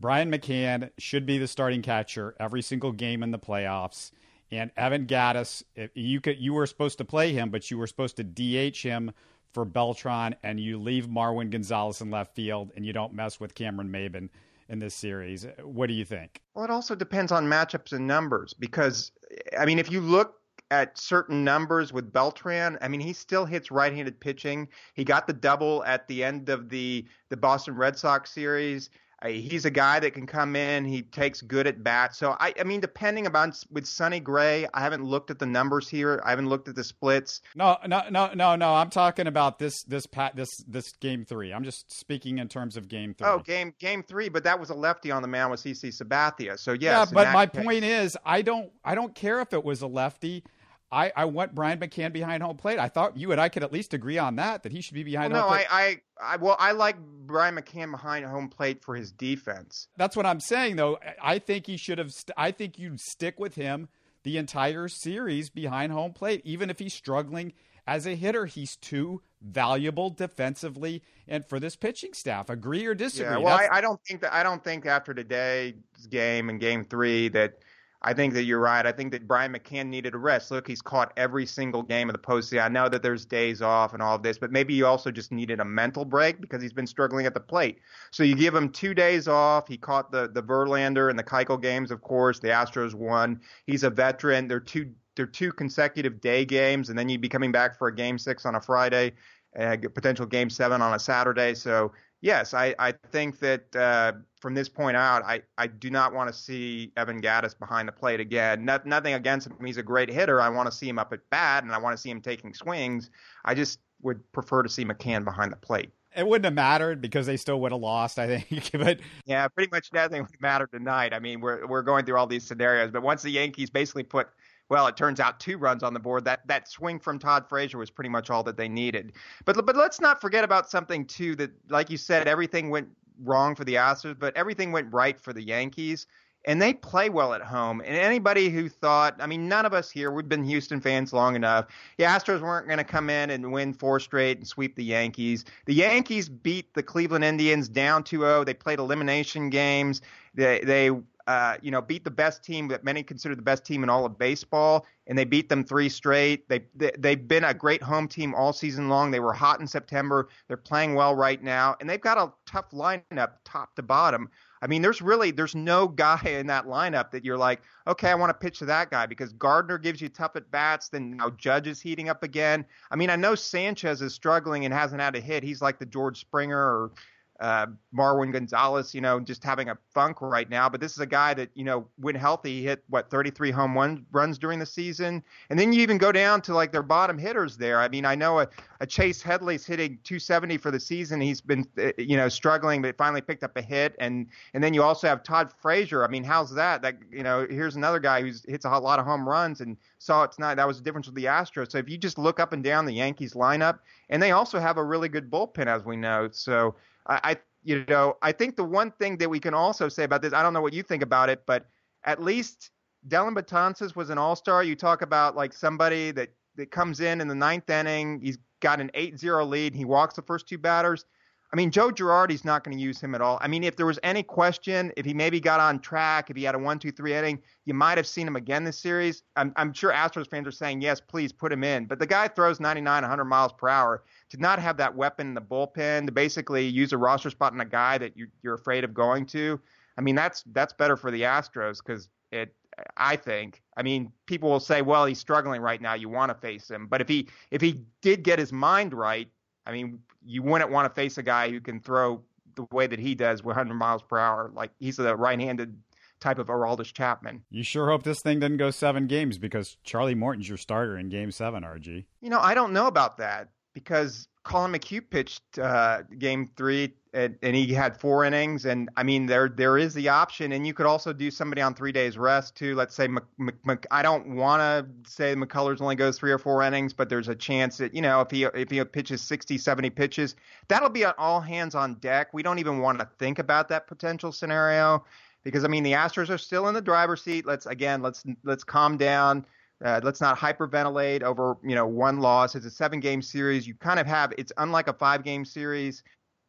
Brian 0.00 0.30
McCann 0.30 0.90
should 0.98 1.24
be 1.24 1.38
the 1.38 1.46
starting 1.46 1.82
catcher 1.82 2.34
every 2.40 2.62
single 2.62 2.92
game 2.92 3.22
in 3.22 3.30
the 3.30 3.38
playoffs. 3.38 4.10
And 4.50 4.70
Evan 4.76 5.06
Gattis, 5.06 5.62
you 5.94 6.20
could 6.20 6.38
you 6.38 6.54
were 6.54 6.66
supposed 6.66 6.98
to 6.98 7.04
play 7.04 7.32
him, 7.32 7.50
but 7.50 7.70
you 7.70 7.78
were 7.78 7.86
supposed 7.86 8.16
to 8.16 8.24
DH 8.24 8.78
him 8.78 9.12
for 9.52 9.64
Beltran, 9.64 10.36
and 10.42 10.60
you 10.60 10.78
leave 10.78 11.06
Marwin 11.06 11.50
Gonzalez 11.50 12.00
in 12.00 12.10
left 12.10 12.34
field, 12.34 12.70
and 12.76 12.84
you 12.84 12.92
don't 12.92 13.12
mess 13.12 13.40
with 13.40 13.54
Cameron 13.54 13.90
Maybin 13.90 14.28
in 14.68 14.78
this 14.78 14.94
series. 14.94 15.46
What 15.62 15.86
do 15.86 15.94
you 15.94 16.04
think? 16.04 16.42
Well, 16.54 16.64
it 16.64 16.70
also 16.70 16.94
depends 16.94 17.32
on 17.32 17.46
matchups 17.46 17.92
and 17.92 18.06
numbers 18.06 18.52
because, 18.54 19.12
I 19.58 19.64
mean, 19.64 19.78
if 19.78 19.90
you 19.90 20.00
look 20.00 20.34
at 20.70 20.98
certain 20.98 21.44
numbers 21.44 21.92
with 21.92 22.12
Beltran, 22.12 22.76
I 22.80 22.88
mean, 22.88 23.00
he 23.00 23.12
still 23.12 23.44
hits 23.44 23.70
right-handed 23.70 24.18
pitching. 24.18 24.68
He 24.94 25.04
got 25.04 25.26
the 25.26 25.32
double 25.32 25.84
at 25.84 26.08
the 26.08 26.24
end 26.24 26.48
of 26.48 26.68
the 26.68 27.06
the 27.28 27.36
Boston 27.36 27.76
Red 27.76 27.96
Sox 27.96 28.32
series 28.32 28.90
he's 29.24 29.64
a 29.64 29.70
guy 29.70 29.98
that 30.00 30.12
can 30.12 30.26
come 30.26 30.56
in. 30.56 30.84
He 30.84 31.02
takes 31.02 31.40
good 31.40 31.66
at 31.66 31.82
bat. 31.82 32.14
So 32.14 32.36
I, 32.38 32.52
I 32.60 32.64
mean, 32.64 32.80
depending 32.80 33.26
about 33.26 33.58
with 33.70 33.86
Sonny 33.86 34.20
Gray, 34.20 34.66
I 34.74 34.80
haven't 34.80 35.04
looked 35.04 35.30
at 35.30 35.38
the 35.38 35.46
numbers 35.46 35.88
here. 35.88 36.20
I 36.24 36.30
haven't 36.30 36.48
looked 36.48 36.68
at 36.68 36.74
the 36.74 36.84
splits. 36.84 37.40
No, 37.54 37.78
no, 37.86 38.02
no, 38.10 38.30
no, 38.34 38.56
no. 38.56 38.74
I'm 38.74 38.90
talking 38.90 39.26
about 39.26 39.58
this, 39.58 39.82
this 39.84 40.06
pat, 40.06 40.36
this, 40.36 40.50
this 40.68 40.92
game 41.00 41.24
three. 41.24 41.52
I'm 41.52 41.64
just 41.64 41.90
speaking 41.98 42.38
in 42.38 42.48
terms 42.48 42.76
of 42.76 42.88
game 42.88 43.14
three. 43.14 43.26
Oh, 43.26 43.38
game, 43.38 43.72
game 43.78 44.02
three. 44.02 44.28
But 44.28 44.44
that 44.44 44.60
was 44.60 44.70
a 44.70 44.74
lefty 44.74 45.10
on 45.10 45.22
the 45.22 45.28
mound 45.28 45.50
with 45.50 45.62
CC 45.62 45.88
Sabathia. 45.88 46.58
So 46.58 46.72
yes. 46.72 46.82
Yeah, 46.82 47.06
but 47.12 47.32
my 47.32 47.46
case, 47.46 47.64
point 47.64 47.84
is, 47.84 48.18
I 48.24 48.42
don't, 48.42 48.70
I 48.84 48.94
don't 48.94 49.14
care 49.14 49.40
if 49.40 49.52
it 49.52 49.64
was 49.64 49.80
a 49.82 49.86
lefty. 49.86 50.44
I, 50.90 51.12
I 51.16 51.24
want 51.24 51.54
Brian 51.54 51.78
McCann 51.78 52.12
behind 52.12 52.42
home 52.42 52.56
plate. 52.56 52.78
I 52.78 52.88
thought 52.88 53.16
you 53.16 53.32
and 53.32 53.40
I 53.40 53.48
could 53.48 53.64
at 53.64 53.72
least 53.72 53.92
agree 53.92 54.18
on 54.18 54.36
that 54.36 54.62
that 54.62 54.72
he 54.72 54.80
should 54.80 54.94
be 54.94 55.02
behind 55.02 55.32
well, 55.32 55.42
home 55.42 55.50
no, 55.50 55.56
plate. 55.56 55.66
I, 55.70 56.00
I, 56.20 56.34
I 56.34 56.36
well, 56.36 56.56
I 56.58 56.72
like 56.72 56.96
Brian 56.98 57.56
McCann 57.56 57.90
behind 57.90 58.24
home 58.24 58.48
plate 58.48 58.84
for 58.84 58.94
his 58.94 59.10
defense. 59.10 59.88
That's 59.96 60.16
what 60.16 60.26
I'm 60.26 60.40
saying, 60.40 60.76
though. 60.76 60.98
I 61.20 61.38
think 61.38 61.66
he 61.66 61.76
should 61.76 61.98
have. 61.98 62.12
St- 62.12 62.34
I 62.36 62.52
think 62.52 62.78
you 62.78 62.96
stick 62.98 63.40
with 63.40 63.56
him 63.56 63.88
the 64.22 64.38
entire 64.38 64.88
series 64.88 65.50
behind 65.50 65.92
home 65.92 66.12
plate, 66.12 66.42
even 66.44 66.70
if 66.70 66.78
he's 66.78 66.94
struggling 66.94 67.52
as 67.86 68.06
a 68.06 68.14
hitter. 68.14 68.46
He's 68.46 68.76
too 68.76 69.22
valuable 69.42 70.10
defensively 70.10 71.02
and 71.26 71.44
for 71.44 71.58
this 71.58 71.74
pitching 71.74 72.12
staff. 72.12 72.48
Agree 72.48 72.86
or 72.86 72.94
disagree? 72.94 73.32
Yeah, 73.32 73.38
well, 73.38 73.56
I, 73.56 73.78
I, 73.78 73.80
don't 73.80 74.00
think 74.06 74.20
that. 74.20 74.32
I 74.32 74.44
don't 74.44 74.62
think 74.62 74.86
after 74.86 75.12
today's 75.12 75.74
game 76.10 76.48
and 76.48 76.60
Game 76.60 76.84
Three 76.84 77.28
that 77.30 77.58
I 78.06 78.14
think 78.14 78.34
that 78.34 78.44
you're 78.44 78.60
right. 78.60 78.86
I 78.86 78.92
think 78.92 79.10
that 79.10 79.26
Brian 79.26 79.52
McCann 79.52 79.88
needed 79.88 80.14
a 80.14 80.18
rest. 80.18 80.52
Look, 80.52 80.68
he's 80.68 80.80
caught 80.80 81.12
every 81.16 81.44
single 81.44 81.82
game 81.82 82.08
of 82.08 82.12
the 82.12 82.20
postseason. 82.20 82.64
I 82.64 82.68
know 82.68 82.88
that 82.88 83.02
there's 83.02 83.24
days 83.24 83.60
off 83.60 83.94
and 83.94 84.00
all 84.00 84.14
of 84.14 84.22
this, 84.22 84.38
but 84.38 84.52
maybe 84.52 84.76
he 84.76 84.84
also 84.84 85.10
just 85.10 85.32
needed 85.32 85.58
a 85.58 85.64
mental 85.64 86.04
break 86.04 86.40
because 86.40 86.62
he's 86.62 86.72
been 86.72 86.86
struggling 86.86 87.26
at 87.26 87.34
the 87.34 87.40
plate. 87.40 87.80
So 88.12 88.22
you 88.22 88.36
give 88.36 88.54
him 88.54 88.70
two 88.70 88.94
days 88.94 89.26
off. 89.26 89.66
He 89.66 89.76
caught 89.76 90.12
the 90.12 90.28
the 90.28 90.40
Verlander 90.40 91.10
and 91.10 91.18
the 91.18 91.24
Keuchel 91.24 91.60
games, 91.60 91.90
of 91.90 92.00
course. 92.00 92.38
The 92.38 92.48
Astros 92.48 92.94
won. 92.94 93.40
He's 93.66 93.82
a 93.82 93.90
veteran. 93.90 94.46
They're 94.46 94.60
two 94.60 94.92
they're 95.16 95.26
two 95.26 95.52
consecutive 95.52 96.20
day 96.20 96.44
games, 96.44 96.90
and 96.90 96.96
then 96.96 97.08
you'd 97.08 97.20
be 97.20 97.28
coming 97.28 97.50
back 97.50 97.76
for 97.76 97.88
a 97.88 97.94
game 97.94 98.18
six 98.18 98.46
on 98.46 98.54
a 98.54 98.60
Friday, 98.60 99.14
a 99.56 99.76
potential 99.78 100.26
game 100.26 100.48
seven 100.48 100.80
on 100.80 100.94
a 100.94 100.98
Saturday. 101.00 101.54
So 101.54 101.90
yes, 102.26 102.52
I, 102.52 102.74
I 102.78 102.92
think 103.12 103.38
that 103.38 103.74
uh, 103.76 104.12
from 104.40 104.54
this 104.54 104.68
point 104.68 104.96
out, 104.96 105.22
I, 105.24 105.42
I 105.56 105.68
do 105.68 105.88
not 105.88 106.12
want 106.12 106.28
to 106.28 106.34
see 106.34 106.92
Evan 106.96 107.22
Gattis 107.22 107.56
behind 107.56 107.86
the 107.86 107.92
plate 107.92 108.18
again. 108.18 108.64
Not, 108.64 108.84
nothing 108.84 109.14
against 109.14 109.46
him. 109.46 109.56
He's 109.64 109.76
a 109.76 109.82
great 109.82 110.10
hitter. 110.10 110.40
I 110.40 110.48
want 110.48 110.70
to 110.70 110.76
see 110.76 110.88
him 110.88 110.98
up 110.98 111.12
at 111.12 111.20
bat 111.30 111.62
and 111.62 111.72
I 111.72 111.78
want 111.78 111.96
to 111.96 112.02
see 112.02 112.10
him 112.10 112.20
taking 112.20 112.52
swings. 112.52 113.10
I 113.44 113.54
just 113.54 113.78
would 114.02 114.20
prefer 114.32 114.64
to 114.64 114.68
see 114.68 114.84
McCann 114.84 115.24
behind 115.24 115.52
the 115.52 115.56
plate. 115.56 115.90
It 116.16 116.26
wouldn't 116.26 116.46
have 116.46 116.54
mattered 116.54 117.00
because 117.00 117.26
they 117.26 117.36
still 117.36 117.60
would 117.60 117.72
have 117.72 117.80
lost, 117.80 118.18
I 118.18 118.40
think. 118.40 118.70
but 118.72 118.98
yeah, 119.24 119.46
pretty 119.48 119.70
much 119.70 119.92
nothing 119.92 120.22
would 120.22 120.40
matter 120.40 120.66
tonight. 120.66 121.14
I 121.14 121.20
mean, 121.20 121.40
we're 121.40 121.66
we're 121.66 121.82
going 121.82 122.06
through 122.06 122.16
all 122.16 122.26
these 122.26 122.44
scenarios, 122.44 122.90
but 122.90 123.02
once 123.02 123.22
the 123.22 123.30
Yankees 123.30 123.68
basically 123.68 124.02
put 124.02 124.28
well, 124.68 124.86
it 124.86 124.96
turns 124.96 125.20
out 125.20 125.38
two 125.38 125.58
runs 125.58 125.82
on 125.82 125.94
the 125.94 126.00
board. 126.00 126.24
That 126.24 126.46
that 126.48 126.68
swing 126.68 126.98
from 126.98 127.18
Todd 127.18 127.48
Frazier 127.48 127.78
was 127.78 127.90
pretty 127.90 128.10
much 128.10 128.30
all 128.30 128.42
that 128.44 128.56
they 128.56 128.68
needed. 128.68 129.12
But 129.44 129.64
but 129.64 129.76
let's 129.76 130.00
not 130.00 130.20
forget 130.20 130.44
about 130.44 130.68
something 130.68 131.04
too 131.04 131.36
that, 131.36 131.50
like 131.68 131.90
you 131.90 131.96
said, 131.96 132.26
everything 132.26 132.70
went 132.70 132.88
wrong 133.22 133.54
for 133.54 133.64
the 133.64 133.74
Astros, 133.74 134.18
but 134.18 134.36
everything 134.36 134.72
went 134.72 134.92
right 134.92 135.18
for 135.20 135.32
the 135.32 135.42
Yankees. 135.42 136.06
And 136.48 136.62
they 136.62 136.74
play 136.74 137.08
well 137.08 137.34
at 137.34 137.42
home. 137.42 137.80
And 137.80 137.96
anybody 137.96 138.50
who 138.50 138.68
thought, 138.68 139.16
I 139.18 139.26
mean, 139.26 139.48
none 139.48 139.66
of 139.66 139.74
us 139.74 139.90
here, 139.90 140.12
we've 140.12 140.28
been 140.28 140.44
Houston 140.44 140.80
fans 140.80 141.12
long 141.12 141.34
enough. 141.34 141.66
The 141.98 142.04
Astros 142.04 142.40
weren't 142.40 142.68
going 142.68 142.78
to 142.78 142.84
come 142.84 143.10
in 143.10 143.30
and 143.30 143.50
win 143.50 143.72
four 143.72 143.98
straight 143.98 144.38
and 144.38 144.46
sweep 144.46 144.76
the 144.76 144.84
Yankees. 144.84 145.44
The 145.64 145.74
Yankees 145.74 146.28
beat 146.28 146.72
the 146.72 146.84
Cleveland 146.84 147.24
Indians 147.24 147.68
down 147.68 148.04
2 148.04 148.20
0. 148.20 148.44
They 148.44 148.54
played 148.54 148.78
elimination 148.78 149.50
games. 149.50 150.02
They, 150.36 150.60
they 150.60 150.90
uh, 151.26 151.56
you 151.60 151.70
know, 151.70 151.82
beat 151.82 152.04
the 152.04 152.10
best 152.10 152.44
team 152.44 152.68
that 152.68 152.84
many 152.84 153.02
consider 153.02 153.34
the 153.34 153.42
best 153.42 153.64
team 153.64 153.82
in 153.82 153.90
all 153.90 154.04
of 154.04 154.16
baseball, 154.16 154.86
and 155.06 155.18
they 155.18 155.24
beat 155.24 155.48
them 155.48 155.64
three 155.64 155.88
straight. 155.88 156.48
They, 156.48 156.64
they 156.74 156.92
they've 156.98 157.28
been 157.28 157.44
a 157.44 157.54
great 157.54 157.82
home 157.82 158.06
team 158.06 158.34
all 158.34 158.52
season 158.52 158.88
long. 158.88 159.10
They 159.10 159.20
were 159.20 159.32
hot 159.32 159.60
in 159.60 159.66
September. 159.66 160.28
They're 160.46 160.56
playing 160.56 160.94
well 160.94 161.14
right 161.14 161.42
now, 161.42 161.76
and 161.80 161.90
they've 161.90 162.00
got 162.00 162.18
a 162.18 162.32
tough 162.46 162.70
lineup, 162.70 163.32
top 163.44 163.74
to 163.74 163.82
bottom. 163.82 164.30
I 164.62 164.68
mean, 164.68 164.82
there's 164.82 165.02
really 165.02 165.30
there's 165.32 165.54
no 165.54 165.88
guy 165.88 166.20
in 166.24 166.46
that 166.46 166.66
lineup 166.66 167.10
that 167.10 167.24
you're 167.24 167.36
like, 167.36 167.60
okay, 167.86 168.10
I 168.10 168.14
want 168.14 168.30
to 168.30 168.34
pitch 168.34 168.60
to 168.60 168.64
that 168.66 168.90
guy 168.90 169.06
because 169.06 169.32
Gardner 169.32 169.78
gives 169.78 170.00
you 170.00 170.08
tough 170.08 170.36
at 170.36 170.50
bats. 170.50 170.88
Then 170.88 171.16
now 171.16 171.30
Judge 171.30 171.66
is 171.66 171.80
heating 171.80 172.08
up 172.08 172.22
again. 172.22 172.64
I 172.90 172.96
mean, 172.96 173.10
I 173.10 173.16
know 173.16 173.34
Sanchez 173.34 174.00
is 174.00 174.14
struggling 174.14 174.64
and 174.64 174.72
hasn't 174.72 175.00
had 175.00 175.16
a 175.16 175.20
hit. 175.20 175.42
He's 175.42 175.60
like 175.60 175.78
the 175.78 175.86
George 175.86 176.20
Springer 176.20 176.58
or 176.58 176.92
uh, 177.40 177.66
Marwin 177.94 178.32
Gonzalez, 178.32 178.94
you 178.94 179.00
know, 179.00 179.20
just 179.20 179.44
having 179.44 179.68
a 179.68 179.76
funk 179.92 180.22
right 180.22 180.48
now. 180.48 180.68
But 180.68 180.80
this 180.80 180.92
is 180.92 181.00
a 181.00 181.06
guy 181.06 181.34
that, 181.34 181.50
you 181.54 181.64
know, 181.64 181.86
when 181.96 182.14
healthy, 182.14 182.62
hit 182.62 182.82
what 182.88 183.10
33 183.10 183.50
home 183.50 183.76
run, 183.76 184.06
runs 184.10 184.38
during 184.38 184.58
the 184.58 184.66
season. 184.66 185.22
And 185.50 185.58
then 185.58 185.72
you 185.72 185.82
even 185.82 185.98
go 185.98 186.12
down 186.12 186.40
to 186.42 186.54
like 186.54 186.72
their 186.72 186.82
bottom 186.82 187.18
hitters 187.18 187.56
there. 187.56 187.80
I 187.80 187.88
mean, 187.88 188.04
I 188.04 188.14
know 188.14 188.40
a, 188.40 188.48
a 188.80 188.86
Chase 188.86 189.20
Headley's 189.20 189.66
hitting 189.66 189.98
270 190.04 190.56
for 190.58 190.70
the 190.70 190.80
season. 190.80 191.20
He's 191.20 191.40
been, 191.40 191.66
uh, 191.78 191.90
you 191.98 192.16
know, 192.16 192.28
struggling, 192.28 192.80
but 192.80 192.96
finally 192.96 193.20
picked 193.20 193.44
up 193.44 193.56
a 193.56 193.62
hit. 193.62 193.94
And 193.98 194.26
and 194.54 194.64
then 194.64 194.72
you 194.72 194.82
also 194.82 195.06
have 195.06 195.22
Todd 195.22 195.52
Frazier. 195.60 196.04
I 196.04 196.08
mean, 196.08 196.24
how's 196.24 196.54
that? 196.54 196.82
That 196.82 196.96
you 197.10 197.22
know, 197.22 197.46
here's 197.48 197.76
another 197.76 198.00
guy 198.00 198.22
who's 198.22 198.44
hits 198.46 198.64
a 198.64 198.78
lot 198.78 198.98
of 198.98 199.04
home 199.04 199.28
runs 199.28 199.60
and 199.60 199.76
saw 199.98 200.24
it 200.24 200.32
tonight. 200.32 200.54
That 200.54 200.66
was 200.66 200.78
the 200.78 200.84
difference 200.84 201.06
with 201.06 201.16
the 201.16 201.26
Astros. 201.26 201.70
So 201.70 201.78
if 201.78 201.88
you 201.88 201.98
just 201.98 202.18
look 202.18 202.40
up 202.40 202.52
and 202.52 202.64
down 202.64 202.86
the 202.86 202.92
Yankees 202.92 203.34
lineup, 203.34 203.80
and 204.08 204.22
they 204.22 204.30
also 204.30 204.58
have 204.58 204.78
a 204.78 204.84
really 204.84 205.08
good 205.08 205.30
bullpen, 205.30 205.66
as 205.66 205.84
we 205.84 205.96
know. 205.96 206.28
So 206.32 206.74
I, 207.08 207.20
I 207.22 207.36
you 207.62 207.84
know 207.88 208.16
I 208.22 208.32
think 208.32 208.56
the 208.56 208.64
one 208.64 208.90
thing 208.92 209.16
that 209.18 209.28
we 209.28 209.40
can 209.40 209.54
also 209.54 209.88
say 209.88 210.04
about 210.04 210.22
this, 210.22 210.32
I 210.32 210.42
don't 210.42 210.52
know 210.52 210.60
what 210.60 210.72
you 210.72 210.82
think 210.82 211.02
about 211.02 211.28
it, 211.28 211.42
but 211.46 211.66
at 212.04 212.22
least 212.22 212.70
Dellin 213.08 213.34
Betances 213.34 213.94
was 213.94 214.10
an 214.10 214.18
All 214.18 214.36
Star. 214.36 214.62
You 214.62 214.76
talk 214.76 215.02
about 215.02 215.36
like 215.36 215.52
somebody 215.52 216.10
that 216.12 216.30
that 216.56 216.70
comes 216.70 217.00
in 217.00 217.20
in 217.20 217.28
the 217.28 217.34
ninth 217.34 217.68
inning, 217.68 218.20
he's 218.20 218.38
got 218.60 218.80
an 218.80 218.90
8-0 218.94 219.48
lead, 219.48 219.74
he 219.74 219.84
walks 219.84 220.14
the 220.14 220.22
first 220.22 220.48
two 220.48 220.58
batters. 220.58 221.04
I 221.52 221.56
mean, 221.56 221.70
Joe 221.70 221.90
Girardi's 221.90 222.44
not 222.44 222.64
going 222.64 222.76
to 222.76 222.82
use 222.82 223.00
him 223.00 223.14
at 223.14 223.20
all. 223.20 223.38
I 223.40 223.48
mean, 223.48 223.62
if 223.62 223.76
there 223.76 223.86
was 223.86 223.98
any 224.02 224.22
question, 224.22 224.92
if 224.96 225.06
he 225.06 225.14
maybe 225.14 225.38
got 225.38 225.60
on 225.60 225.78
track, 225.78 226.28
if 226.28 226.36
he 226.36 226.42
had 226.42 226.54
a 226.54 226.58
one, 226.58 226.78
two, 226.78 226.90
three 226.90 227.14
inning, 227.14 227.40
you 227.64 227.74
might 227.74 227.98
have 227.98 228.06
seen 228.06 228.26
him 228.26 228.36
again 228.36 228.64
this 228.64 228.78
series. 228.78 229.22
I'm, 229.36 229.52
I'm 229.56 229.72
sure 229.72 229.92
Astros 229.92 230.28
fans 230.28 230.46
are 230.48 230.52
saying, 230.52 230.80
yes, 230.80 231.00
please 231.00 231.32
put 231.32 231.52
him 231.52 231.62
in. 231.62 231.86
But 231.86 231.98
the 231.98 232.06
guy 232.06 232.28
throws 232.28 232.58
99, 232.58 233.02
100 233.02 233.24
miles 233.24 233.52
per 233.52 233.68
hour. 233.68 234.02
To 234.30 234.38
not 234.38 234.58
have 234.58 234.76
that 234.78 234.94
weapon 234.94 235.28
in 235.28 235.34
the 235.34 235.40
bullpen, 235.40 236.06
to 236.06 236.12
basically 236.12 236.66
use 236.66 236.92
a 236.92 236.98
roster 236.98 237.30
spot 237.30 237.52
on 237.52 237.60
a 237.60 237.64
guy 237.64 237.96
that 237.98 238.16
you, 238.16 238.26
you're 238.42 238.54
afraid 238.54 238.82
of 238.82 238.92
going 238.92 239.24
to, 239.26 239.60
I 239.96 240.00
mean, 240.00 240.14
that's 240.14 240.44
that's 240.52 240.72
better 240.72 240.96
for 240.96 241.10
the 241.10 241.22
Astros 241.22 241.78
because 241.84 242.08
it. 242.30 242.54
I 242.98 243.16
think. 243.16 243.62
I 243.78 243.82
mean, 243.82 244.12
people 244.26 244.50
will 244.50 244.60
say, 244.60 244.82
"Well, 244.82 245.06
he's 245.06 245.18
struggling 245.18 245.62
right 245.62 245.80
now. 245.80 245.94
You 245.94 246.10
want 246.10 246.30
to 246.30 246.34
face 246.34 246.70
him." 246.70 246.88
But 246.88 247.00
if 247.00 247.08
he 247.08 247.28
if 247.50 247.62
he 247.62 247.86
did 248.02 248.22
get 248.22 248.38
his 248.38 248.52
mind 248.52 248.92
right, 248.92 249.28
I 249.66 249.72
mean, 249.72 250.00
you 250.24 250.42
wouldn't 250.42 250.70
want 250.70 250.88
to 250.88 250.94
face 250.94 251.18
a 251.18 251.22
guy 251.22 251.50
who 251.50 251.60
can 251.60 251.80
throw 251.80 252.22
the 252.54 252.66
way 252.70 252.86
that 252.86 252.98
he 252.98 253.14
does 253.14 253.42
100 253.42 253.74
miles 253.74 254.02
per 254.02 254.18
hour. 254.18 254.50
Like 254.54 254.70
he's 254.78 254.98
a 254.98 255.16
right-handed 255.16 255.76
type 256.20 256.38
of 256.38 256.46
Aroldis 256.46 256.92
Chapman. 256.92 257.42
You 257.50 257.62
sure 257.62 257.88
hope 257.88 258.02
this 258.02 258.20
thing 258.22 258.40
doesn't 258.40 258.56
go 258.56 258.70
seven 258.70 259.06
games 259.06 259.38
because 259.38 259.76
Charlie 259.84 260.14
Morton's 260.14 260.48
your 260.48 260.56
starter 260.56 260.96
in 260.96 261.08
Game 261.08 261.30
Seven, 261.30 261.62
RG. 261.62 262.04
You 262.20 262.30
know, 262.30 262.40
I 262.40 262.54
don't 262.54 262.72
know 262.72 262.86
about 262.86 263.18
that 263.18 263.50
because 263.76 264.26
Collin 264.42 264.72
McHugh 264.72 265.02
pitched 265.10 265.58
uh, 265.58 266.00
game 266.18 266.50
three 266.56 266.94
and, 267.12 267.36
and, 267.42 267.54
he 267.54 267.74
had 267.74 267.94
four 267.94 268.24
innings. 268.24 268.64
And 268.64 268.88
I 268.96 269.02
mean, 269.02 269.26
there 269.26 269.50
there 269.50 269.76
is 269.76 269.92
the 269.92 270.08
option, 270.08 270.52
and 270.52 270.66
you 270.66 270.72
could 270.72 270.86
also 270.86 271.12
do 271.12 271.30
somebody 271.30 271.60
on 271.60 271.74
three 271.74 271.92
days 271.92 272.16
rest 272.16 272.56
too. 272.56 272.74
Let's 272.74 272.94
say 272.94 273.06
Mc, 273.06 273.24
Mc, 273.36 273.54
Mc, 273.66 273.86
I 273.90 274.00
don't 274.00 274.34
want 274.34 274.60
to 274.60 275.10
say 275.10 275.34
McCullers 275.34 275.82
only 275.82 275.94
goes 275.94 276.18
three 276.18 276.32
or 276.32 276.38
four 276.38 276.62
innings, 276.62 276.94
but 276.94 277.10
there's 277.10 277.28
a 277.28 277.34
chance 277.34 277.76
that 277.76 277.94
you 277.94 278.00
know 278.00 278.22
if 278.22 278.30
he 278.30 278.44
if 278.44 278.70
he 278.70 278.82
pitches 278.84 279.20
60, 279.20 279.58
70 279.58 279.90
pitches, 279.90 280.36
that'll 280.68 280.88
be 280.88 281.04
all 281.04 281.42
hands 281.42 281.74
on 281.74 281.96
deck. 281.96 282.32
We 282.32 282.42
don't 282.42 282.58
even 282.58 282.78
want 282.78 282.98
to 283.00 283.08
think 283.18 283.38
about 283.38 283.68
that 283.68 283.86
potential 283.86 284.32
scenario 284.32 285.04
because 285.44 285.64
I 285.64 285.68
mean 285.68 285.82
the 285.82 285.92
Astros 285.92 286.30
are 286.30 286.38
still 286.38 286.68
in 286.68 286.74
the 286.74 286.80
driver's 286.80 287.22
seat. 287.22 287.44
Let's 287.44 287.66
again 287.66 288.00
let's 288.00 288.24
let's 288.42 288.64
calm 288.64 288.96
down. 288.96 289.44
Uh, 289.84 290.00
let's 290.02 290.20
not 290.20 290.38
hyperventilate 290.38 291.22
over 291.22 291.56
you 291.62 291.74
know 291.74 291.86
one 291.86 292.18
loss. 292.18 292.54
It's 292.54 292.66
a 292.66 292.70
seven 292.70 293.00
game 293.00 293.20
series. 293.20 293.66
You 293.66 293.74
kind 293.74 294.00
of 294.00 294.06
have 294.06 294.32
it's 294.38 294.52
unlike 294.56 294.88
a 294.88 294.92
five 294.92 295.22
game 295.22 295.44
series. 295.44 296.02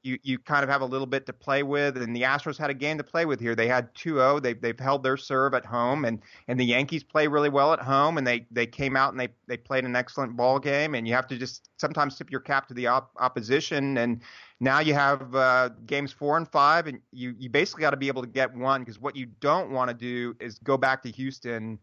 You 0.03 0.17
you 0.23 0.39
kind 0.39 0.63
of 0.63 0.69
have 0.69 0.79
a 0.81 0.85
little 0.85 1.07
bit 1.07 1.25
to 1.25 1.33
play 1.33 1.63
with, 1.63 1.97
and 1.97 2.15
the 2.15 2.21
Astros 2.21 2.57
had 2.57 2.69
a 2.69 2.73
game 2.73 2.97
to 2.99 3.03
play 3.03 3.25
with 3.25 3.41
here. 3.41 3.55
They 3.55 3.67
had 3.67 3.93
2-0. 3.95 4.41
They've 4.41 4.61
they've 4.61 4.79
held 4.79 5.03
their 5.03 5.17
serve 5.17 5.53
at 5.53 5.65
home, 5.65 6.05
and 6.05 6.21
and 6.47 6.57
the 6.57 6.63
Yankees 6.63 7.03
play 7.03 7.27
really 7.27 7.49
well 7.49 7.73
at 7.73 7.79
home, 7.79 8.17
and 8.17 8.25
they 8.25 8.47
they 8.49 8.65
came 8.65 8.95
out 8.95 9.11
and 9.11 9.19
they 9.19 9.27
they 9.47 9.57
played 9.57 9.83
an 9.83 9.95
excellent 9.95 10.37
ball 10.37 10.59
game. 10.59 10.95
And 10.95 11.05
you 11.05 11.13
have 11.13 11.27
to 11.27 11.37
just 11.37 11.69
sometimes 11.77 12.17
tip 12.17 12.31
your 12.31 12.39
cap 12.39 12.69
to 12.69 12.73
the 12.73 12.87
op- 12.87 13.11
opposition. 13.17 13.97
And 13.97 14.21
now 14.61 14.79
you 14.79 14.93
have 14.93 15.35
uh, 15.35 15.69
games 15.85 16.13
four 16.13 16.37
and 16.37 16.47
five, 16.47 16.87
and 16.87 17.01
you 17.11 17.35
you 17.37 17.49
basically 17.49 17.81
got 17.81 17.91
to 17.91 17.97
be 17.97 18.07
able 18.07 18.21
to 18.21 18.29
get 18.29 18.55
one 18.55 18.81
because 18.81 19.01
what 19.01 19.17
you 19.17 19.25
don't 19.41 19.71
want 19.71 19.89
to 19.89 19.93
do 19.93 20.33
is 20.39 20.59
go 20.59 20.77
back 20.77 21.03
to 21.03 21.11
Houston 21.11 21.79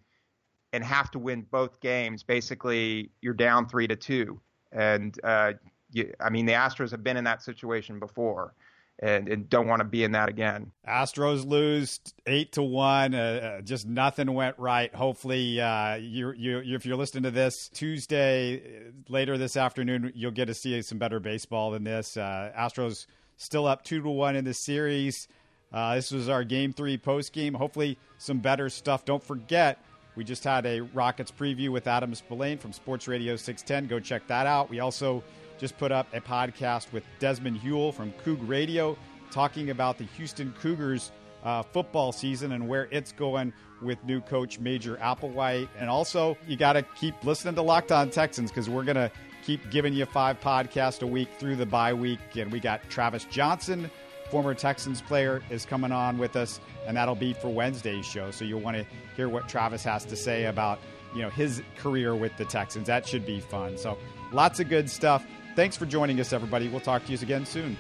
and 0.75 0.83
have 0.83 1.09
to 1.13 1.21
win 1.21 1.47
both 1.49 1.81
games, 1.81 2.25
basically 2.25 3.11
you're 3.23 3.33
down 3.33 3.69
three 3.69 3.87
to 3.87 3.95
two. 3.95 4.41
And 4.73 5.17
uh, 5.23 5.53
you, 5.93 6.13
I 6.21 6.31
mean, 6.31 6.47
the 6.47 6.55
Astros 6.55 6.91
have 6.91 7.05
been 7.05 7.17
in 7.17 7.25
that 7.25 7.43
situation 7.43 8.01
before. 8.01 8.55
And, 8.99 9.29
and, 9.29 9.51
don't 9.51 9.67
want 9.67 9.81
to 9.81 9.85
be 9.85 10.05
in 10.05 10.13
that 10.13 10.29
again. 10.29 10.71
Astros 10.89 11.45
lose 11.45 11.99
eight 12.27 12.53
to 12.53 12.63
one. 12.63 13.13
Uh, 13.13 13.59
uh, 13.59 13.61
just 13.61 13.89
nothing 13.89 14.33
went 14.33 14.57
right. 14.57 14.95
Hopefully, 14.95 15.61
uh, 15.61 15.97
you, 15.97 16.33
you, 16.33 16.63
if 16.65 16.87
you're 16.87 16.97
listening 16.97 17.25
to 17.25 17.33
this 17.33 17.69
Tuesday 17.75 18.57
uh, 18.57 18.91
later 19.09 19.37
this 19.37 19.57
afternoon, 19.57 20.13
you'll 20.15 20.31
get 20.31 20.47
to 20.47 20.55
see 20.55 20.81
some 20.83 20.99
better 20.99 21.19
baseball 21.19 21.73
than 21.73 21.83
this. 21.83 22.17
Uh, 22.17 22.53
Astros 22.57 23.07
still 23.37 23.67
up 23.67 23.83
two 23.83 24.01
to 24.01 24.09
one 24.09 24.37
in 24.37 24.45
the 24.45 24.55
series. 24.55 25.27
Uh, 25.73 25.97
this 25.97 26.13
was 26.13 26.29
our 26.29 26.45
game 26.45 26.73
three 26.73 26.97
post 26.97 27.33
game. 27.33 27.53
Hopefully, 27.53 27.99
some 28.19 28.39
better 28.39 28.69
stuff. 28.69 29.05
Don't 29.05 29.25
forget, 29.25 29.85
we 30.17 30.25
just 30.25 30.45
had 30.45 30.65
a 30.67 30.81
Rockets 30.81 31.33
preview 31.33 31.71
with 31.71 31.87
Adam 31.87 32.13
Spolane 32.13 32.59
from 32.59 32.73
Sports 32.73 33.09
Radio 33.09 33.37
610. 33.37 33.89
Go 33.89 34.01
check 34.01 34.27
that 34.29 34.47
out. 34.47 34.71
We 34.71 34.81
also 34.81 35.23
just 35.59 35.77
put 35.79 35.93
up 35.93 36.07
a 36.13 36.21
podcast 36.21 36.93
with 36.93 37.05
Desmond 37.19 37.57
Hewell 37.57 37.93
from 37.93 38.13
Coug 38.25 38.39
Radio 38.49 38.97
talking 39.31 39.71
about 39.71 39.99
the 39.99 40.05
Houston 40.17 40.55
Cougars 40.61 41.11
uh, 41.43 41.63
football 41.63 42.13
season 42.13 42.53
and 42.53 42.69
where 42.69 42.89
it's 42.91 43.13
going 43.13 43.53
with 43.83 44.03
new 44.05 44.21
coach 44.21 44.59
Major 44.59 44.97
Applewhite. 44.97 45.69
And 45.79 45.91
also, 45.91 46.39
you 46.47 46.57
got 46.57 46.75
to 46.75 46.83
keep 46.83 47.23
listening 47.25 47.55
to 47.57 47.63
Locked 47.63 47.93
On 47.93 48.11
Texans 48.11 48.51
because 48.51 48.71
we're 48.71 48.85
going 48.85 48.97
to 48.97 49.11
keep 49.45 49.71
giving 49.71 49.93
you 49.93 50.07
five 50.07 50.41
podcasts 50.41 51.03
a 51.03 51.07
week 51.07 51.29
through 51.39 51.57
the 51.57 51.67
bye 51.67 51.93
week. 51.93 52.21
And 52.37 52.51
we 52.51 52.61
got 52.61 52.89
Travis 52.89 53.25
Johnson 53.27 53.91
former 54.31 54.55
Texans 54.55 55.01
player, 55.01 55.43
is 55.51 55.65
coming 55.65 55.93
on 55.93 56.19
with 56.19 56.37
us, 56.37 56.61
and 56.87 56.97
that'll 56.97 57.15
be 57.15 57.33
for 57.33 57.49
Wednesday's 57.49 58.07
show. 58.07 58.31
So 58.31 58.45
you'll 58.45 58.61
want 58.61 58.77
to 58.77 58.87
hear 59.17 59.29
what 59.29 59.49
Travis 59.49 59.85
has 59.85 60.05
to 60.07 60.17
say 60.17 60.47
about 60.47 60.79
you 61.15 61.23
know 61.23 61.31
his 61.31 61.63
career 61.77 62.15
with 62.15 62.37
the 62.37 62.45
Texans. 62.45 62.87
That 62.87 63.07
should 63.07 63.25
be 63.25 63.41
fun. 63.41 63.79
So 63.79 63.99
lots 64.33 64.61
of 64.61 64.69
good 64.69 64.91
stuff. 64.91 65.25
Thanks 65.57 65.77
for 65.77 65.87
joining 65.87 66.21
us, 66.21 66.33
everybody. 66.33 66.69
We'll 66.69 66.81
talk 66.81 67.05
to 67.07 67.13
you 67.13 67.19
again 67.21 67.47
soon. 67.47 67.77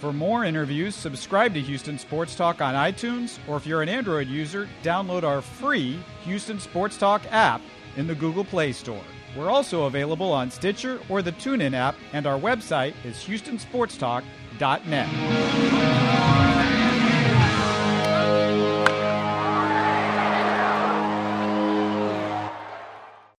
For 0.00 0.12
more 0.12 0.44
interviews, 0.44 0.94
subscribe 0.94 1.54
to 1.54 1.62
Houston 1.62 1.98
Sports 1.98 2.34
Talk 2.34 2.60
on 2.60 2.74
iTunes, 2.74 3.38
or 3.48 3.56
if 3.56 3.66
you're 3.66 3.80
an 3.80 3.88
Android 3.88 4.28
user, 4.28 4.68
download 4.82 5.22
our 5.22 5.40
free 5.40 5.98
Houston 6.24 6.60
Sports 6.60 6.98
Talk 6.98 7.22
app 7.30 7.62
in 7.96 8.06
the 8.06 8.14
Google 8.14 8.44
Play 8.44 8.72
Store. 8.72 9.00
We're 9.36 9.50
also 9.50 9.84
available 9.84 10.32
on 10.32 10.50
Stitcher 10.50 11.00
or 11.08 11.22
the 11.22 11.32
TuneIn 11.32 11.74
app, 11.74 11.96
and 12.12 12.26
our 12.26 12.38
website 12.38 12.94
is 13.04 13.16
HoustonSportsTalk.net. 13.16 15.63